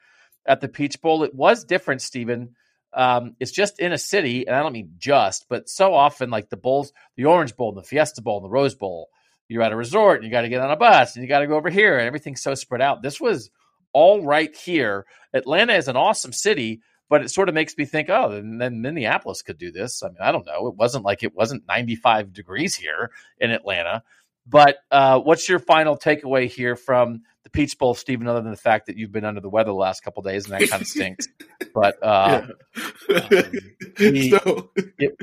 [0.46, 1.24] at the Peach Bowl.
[1.24, 2.54] It was different, Stephen.
[2.94, 6.50] Um, it's just in a city, and I don't mean just, but so often like
[6.50, 9.08] the bowls, the Orange Bowl, and the Fiesta Bowl, and the Rose Bowl,
[9.52, 11.40] you're at a resort and you got to get on a bus and you got
[11.40, 13.02] to go over here and everything's so spread out.
[13.02, 13.50] This was
[13.92, 15.04] all right here.
[15.34, 18.80] Atlanta is an awesome city, but it sort of makes me think, oh, then, then
[18.80, 20.02] Minneapolis could do this.
[20.02, 20.68] I mean, I don't know.
[20.68, 24.02] It wasn't like it wasn't 95 degrees here in Atlanta.
[24.46, 28.26] But uh, what's your final takeaway here from the Peach Bowl, Stephen?
[28.26, 30.60] Other than the fact that you've been under the weather the last couple days and
[30.60, 31.28] that kind of stinks,
[31.74, 32.52] but uh, um,
[33.08, 34.70] the, so.
[34.98, 35.16] it,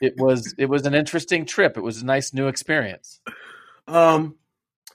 [0.00, 1.76] it was it was an interesting trip.
[1.76, 3.20] It was a nice new experience.
[3.86, 4.36] Um,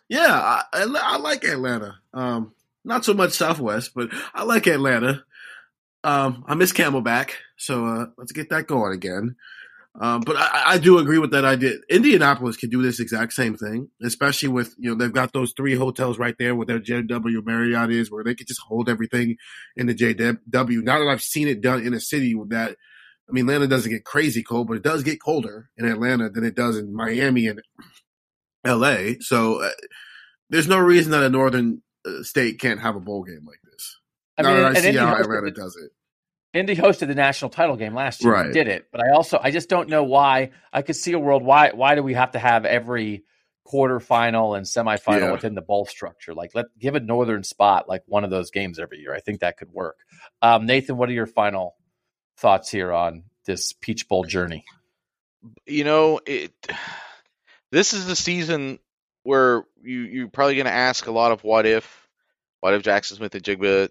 [0.10, 1.96] yeah, I, I, I like Atlanta.
[2.14, 2.54] Um,
[2.84, 5.24] not so much Southwest, but I like Atlanta.
[6.04, 9.36] Um, I miss Camelback, so uh, let's get that going again.
[10.00, 11.74] Um, but I, I, do agree with that idea.
[11.90, 15.74] Indianapolis could do this exact same thing, especially with you know they've got those three
[15.74, 19.38] hotels right there where their JW Marriott is, where they could just hold everything
[19.76, 20.84] in the JW.
[20.84, 22.76] Now that I've seen it done in a city with that,
[23.28, 26.44] I mean Atlanta doesn't get crazy cold, but it does get colder in Atlanta than
[26.44, 27.60] it does in Miami and
[28.64, 29.18] L.A.
[29.22, 29.72] So uh,
[30.52, 31.82] there's no reason that a northern
[32.22, 33.98] state can't have a bowl game like this.
[34.38, 35.92] I mean, I see how Atlanta does it.
[36.58, 38.34] Indy hosted the national title game last year.
[38.34, 38.52] Right.
[38.52, 40.52] Did it, but I also I just don't know why.
[40.72, 43.24] I could see a world why why do we have to have every
[43.66, 45.32] quarterfinal and semifinal yeah.
[45.32, 46.34] within the bowl structure?
[46.34, 49.14] Like let give a northern spot like one of those games every year.
[49.14, 49.98] I think that could work.
[50.42, 51.76] Um, Nathan, what are your final
[52.38, 54.66] thoughts here on this Peach Bowl journey?
[55.66, 56.52] You know, it.
[57.72, 58.80] This is the season
[59.24, 62.08] where you you're probably going to ask a lot of what if,
[62.62, 63.90] what if Jaxon Smith-Njigba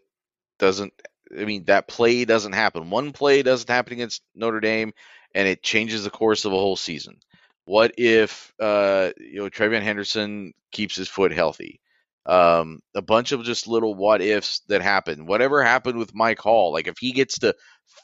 [0.59, 0.93] doesn't.
[1.39, 2.91] I mean, that play doesn't happen.
[2.91, 4.93] One play doesn't happen against Notre Dame,
[5.35, 7.19] and it changes the course of a whole season.
[7.65, 11.81] What if uh, you know TreVeyon Henderson keeps his foot healthy?
[12.25, 15.27] Um, a bunch of just little what ifs that happen.
[15.27, 17.55] Whatever happened with Mike Hall, like if he gets to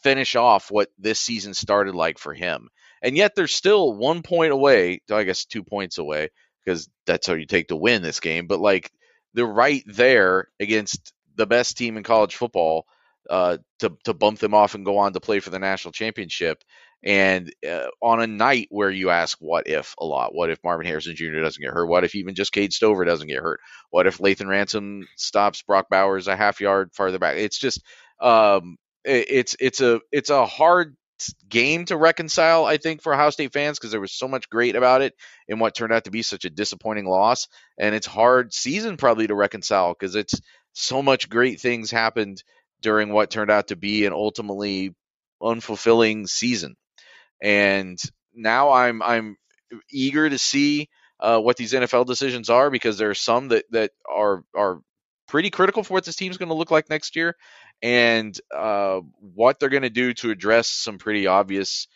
[0.03, 2.69] finish off what this season started like for him,
[3.03, 5.01] and yet they're still one point away.
[5.11, 6.31] I guess two points away
[6.65, 8.47] because that's how you take to win this game.
[8.47, 8.91] But like
[9.35, 12.87] they're right there against the best team in college football
[13.31, 16.63] uh, to to bump them off and go on to play for the national championship.
[17.05, 20.35] And uh, on a night where you ask, what if a lot?
[20.35, 21.41] What if Marvin Harrison Jr.
[21.41, 21.89] doesn't get hurt?
[21.89, 23.61] What if even just Cade Stover doesn't get hurt?
[23.91, 27.39] What if Lathan Ransom stops Brock Bowers a half yard farther back?
[27.39, 27.83] It's just,
[28.21, 30.97] um, it, it's it's a it's a hard
[31.49, 34.77] game to reconcile, I think, for Ohio State fans because there was so much great
[34.77, 35.15] about it
[35.49, 39.27] in what turned out to be such a disappointing loss, and it's hard season probably
[39.27, 40.41] to reconcile because it's
[40.73, 42.43] so much great things happened
[42.83, 44.95] during what turned out to be an ultimately
[45.43, 46.77] unfulfilling season.
[47.43, 47.99] And
[48.35, 49.37] now I'm I'm
[49.91, 50.89] eager to see
[51.21, 54.81] uh, what these NFL decisions are because there are some that that are are
[55.29, 57.35] pretty critical for what this team's going to look like next year
[57.83, 59.01] and uh,
[59.35, 61.89] what they're going to do to address some pretty obvious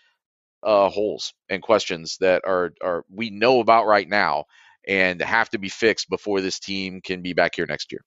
[0.62, 4.44] uh, holes and questions that are are we know about right now
[4.86, 8.00] and have to be fixed before this team can be back here next year.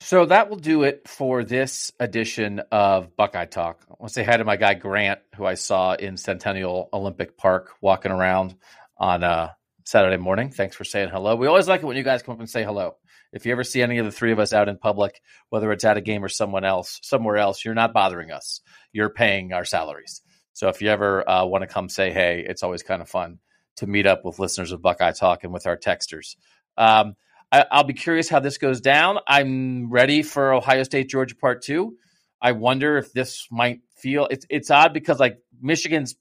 [0.00, 3.80] So that will do it for this edition of Buckeye Talk.
[3.88, 7.36] I want to say hi to my guy Grant, who I saw in Centennial Olympic
[7.36, 8.54] Park walking around
[8.98, 9.50] on uh,
[9.84, 10.50] Saturday morning.
[10.50, 11.34] Thanks for saying hello.
[11.34, 12.96] We always like it when you guys come up and say hello.
[13.32, 15.84] If you ever see any of the three of us out in public, whether it's
[15.84, 18.60] at a game or someone else, somewhere else, you're not bothering us.
[18.92, 20.22] You're paying our salaries.
[20.52, 23.38] So if you ever uh, want to come say hey, it's always kind of fun
[23.76, 26.36] to meet up with listeners of Buckeye Talk and with our texters.
[26.76, 27.16] Um,
[27.52, 29.18] I, will be curious how this goes down.
[29.26, 31.96] I'm ready for Ohio State Georgia Part Two.
[32.40, 36.16] I wonder if this might feel it's it's odd because like Michigan's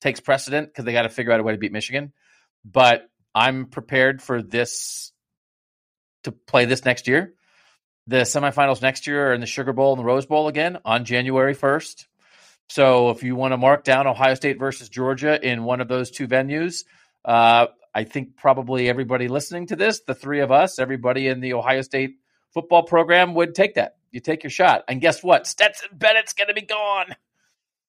[0.00, 2.12] takes precedent because they got to figure out a way to beat Michigan,
[2.64, 5.12] but I'm prepared for this
[6.24, 7.34] to play this next year.
[8.06, 11.04] The semifinals next year are in the Sugar Bowl and the Rose Bowl again on
[11.04, 12.06] January 1st.
[12.70, 16.10] So if you want to mark down Ohio State versus Georgia in one of those
[16.10, 16.84] two venues,
[17.24, 17.66] uh,
[17.98, 21.82] I think probably everybody listening to this, the three of us, everybody in the Ohio
[21.82, 22.18] State
[22.54, 23.96] football program would take that.
[24.12, 24.84] You take your shot.
[24.86, 25.48] And guess what?
[25.48, 27.16] Stetson Bennett's going to be gone.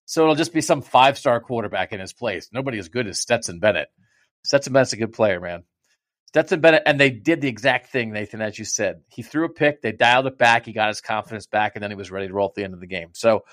[0.05, 2.49] So it'll just be some five star quarterback in his place.
[2.51, 3.89] Nobody as good as Stetson Bennett.
[4.43, 5.63] Stetson Bennett's a good player, man.
[6.25, 9.01] Stetson Bennett, and they did the exact thing, Nathan, as you said.
[9.09, 11.91] He threw a pick, they dialed it back, he got his confidence back, and then
[11.91, 13.09] he was ready to roll at the end of the game.
[13.13, 13.43] So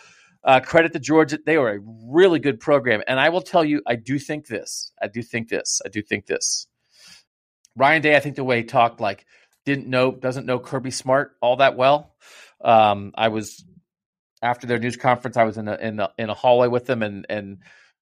[0.46, 1.38] uh, credit to Georgia.
[1.44, 3.02] They were a really good program.
[3.06, 4.92] And I will tell you, I do think this.
[5.02, 5.82] I do think this.
[5.84, 6.68] I do think this.
[7.76, 9.26] Ryan Day, I think the way he talked, like,
[9.66, 12.14] didn't know, doesn't know Kirby Smart all that well.
[12.64, 13.64] Um, I was
[14.40, 17.02] after their news conference, I was in a in a, in a hallway with them,
[17.02, 17.58] and and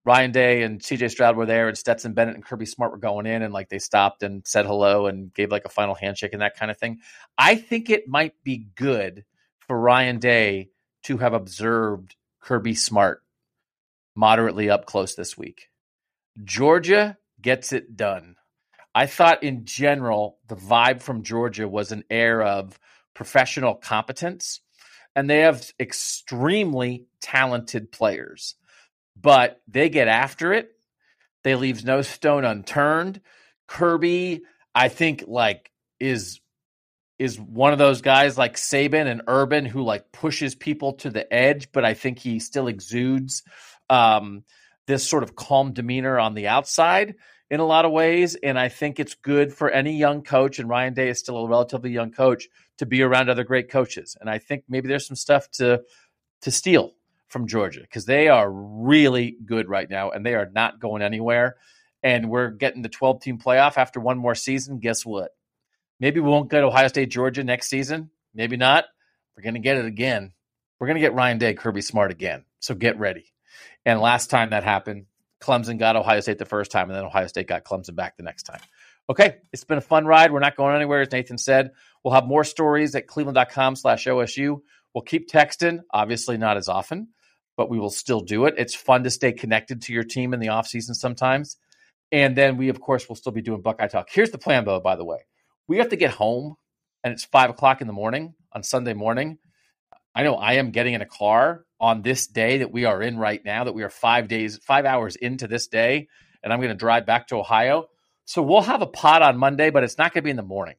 [0.05, 3.27] Ryan Day and CJ Stroud were there, and Stetson Bennett and Kirby Smart were going
[3.27, 6.43] in, and like they stopped and said hello and gave like a final handshake and
[6.43, 6.99] that kind of thing.
[7.39, 9.25] I think it might be good
[9.61, 10.71] for Ryan Day
[11.05, 13.23] to have observed Kirby Smart
[14.15, 15.71] moderately up close this week.
[16.45, 18.37] Georgia gets it done.
[18.95, 22.79] I thought in general, the vibe from Georgia was an air of
[23.15, 24.61] professional competence,
[25.17, 28.57] and they have extremely talented players,
[29.21, 30.71] but they get after it.
[31.45, 33.23] They leaves no stone unturned.
[33.67, 34.43] Kirby,
[34.75, 36.41] I think, like is
[37.25, 41.33] is one of those guys like Saban and Urban who like pushes people to the
[41.33, 43.43] edge, but I think he still exudes
[43.89, 44.45] um,
[44.87, 47.15] this sort of calm demeanor on the outside
[47.51, 48.35] in a lot of ways.
[48.35, 51.49] And I think it's good for any young coach, and Ryan Day is still a
[51.49, 52.47] relatively young coach,
[52.79, 54.17] to be around other great coaches.
[54.21, 55.83] And I think maybe there's some stuff to
[56.43, 56.93] to steal
[57.29, 61.57] from Georgia because they are really good right now and they are not going anywhere.
[62.03, 64.79] And we're getting the 12 team playoff after one more season.
[64.79, 65.31] Guess what?
[66.01, 68.11] Maybe we won't get Ohio State, Georgia next season.
[68.35, 68.85] Maybe not.
[69.37, 70.33] We're going to get it again.
[70.79, 72.45] We're going to get Ryan Day, Kirby Smart again.
[72.61, 73.27] So get ready.
[73.87, 75.07] And last time that happened,
[75.41, 78.23] Clemson got Ohio State the first time, and then Ohio State got Clemson back the
[78.23, 78.61] next time.
[79.09, 80.33] Okay, it's been a fun ride.
[80.33, 81.73] We're not going anywhere, as Nathan said.
[82.03, 84.61] We'll have more stories at cleveland.com slash OSU.
[84.95, 87.09] We'll keep texting, obviously not as often,
[87.57, 88.55] but we will still do it.
[88.57, 91.59] It's fun to stay connected to your team in the offseason sometimes.
[92.11, 94.09] And then we, of course, will still be doing Buckeye Talk.
[94.11, 95.27] Here's the plan, though, by the way
[95.69, 96.57] we have to get home
[97.03, 99.39] and it's five o'clock in the morning on Sunday morning.
[100.15, 103.19] I know I am getting in a car on this day that we are in
[103.19, 106.09] right now, that we are five days, five hours into this day,
[106.43, 107.89] and I'm going to drive back to Ohio.
[108.25, 110.43] So we'll have a pod on Monday, but it's not going to be in the
[110.43, 110.77] morning.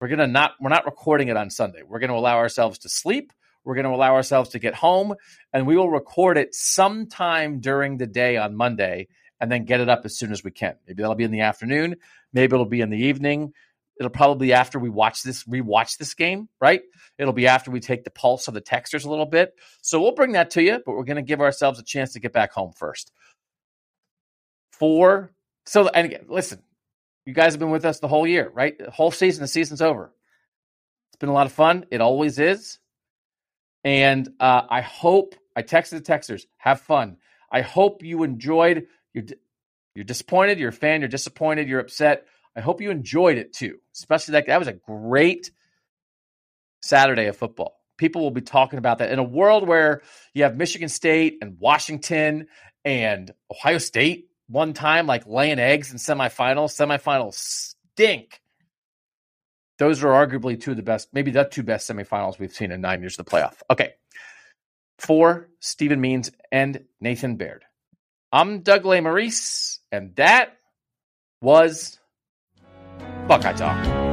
[0.00, 1.82] We're going to not, we're not recording it on Sunday.
[1.86, 3.32] We're going to allow ourselves to sleep.
[3.64, 5.14] We're going to allow ourselves to get home,
[5.52, 9.08] and we will record it sometime during the day on Monday
[9.40, 10.76] and then get it up as soon as we can.
[10.86, 11.96] Maybe that'll be in the afternoon.
[12.32, 13.52] Maybe it'll be in the evening.
[13.98, 16.82] It'll probably after we watch this, rewatch this game, right?
[17.18, 19.54] It'll be after we take the pulse of the texters a little bit.
[19.82, 22.20] So we'll bring that to you, but we're going to give ourselves a chance to
[22.20, 23.10] get back home first.
[24.72, 25.32] Four.
[25.64, 26.62] So, and again, listen,
[27.24, 28.78] you guys have been with us the whole year, right?
[28.78, 30.12] The whole season, the season's over.
[31.08, 31.86] It's been a lot of fun.
[31.90, 32.78] It always is.
[33.82, 37.16] And uh, I hope I texted the texters, have fun.
[37.50, 38.88] I hope you enjoyed.
[39.14, 40.58] You're disappointed.
[40.58, 41.00] You're a fan.
[41.00, 41.68] You're disappointed.
[41.68, 42.26] You're upset.
[42.56, 43.78] I hope you enjoyed it too.
[43.94, 45.50] Especially that that was a great
[46.80, 47.76] Saturday of football.
[47.98, 50.02] People will be talking about that in a world where
[50.34, 52.46] you have Michigan State and Washington
[52.84, 56.70] and Ohio State one time like laying eggs in semifinals.
[56.70, 58.40] Semifinals stink.
[59.78, 62.80] Those are arguably two of the best, maybe the two best semifinals we've seen in
[62.80, 63.56] nine years of the playoff.
[63.70, 63.94] Okay.
[64.98, 67.64] For Stephen Means and Nathan Baird.
[68.32, 70.56] I'm Doug Lesmerises, and that
[71.40, 71.98] was
[73.26, 74.05] Buckeye Talk.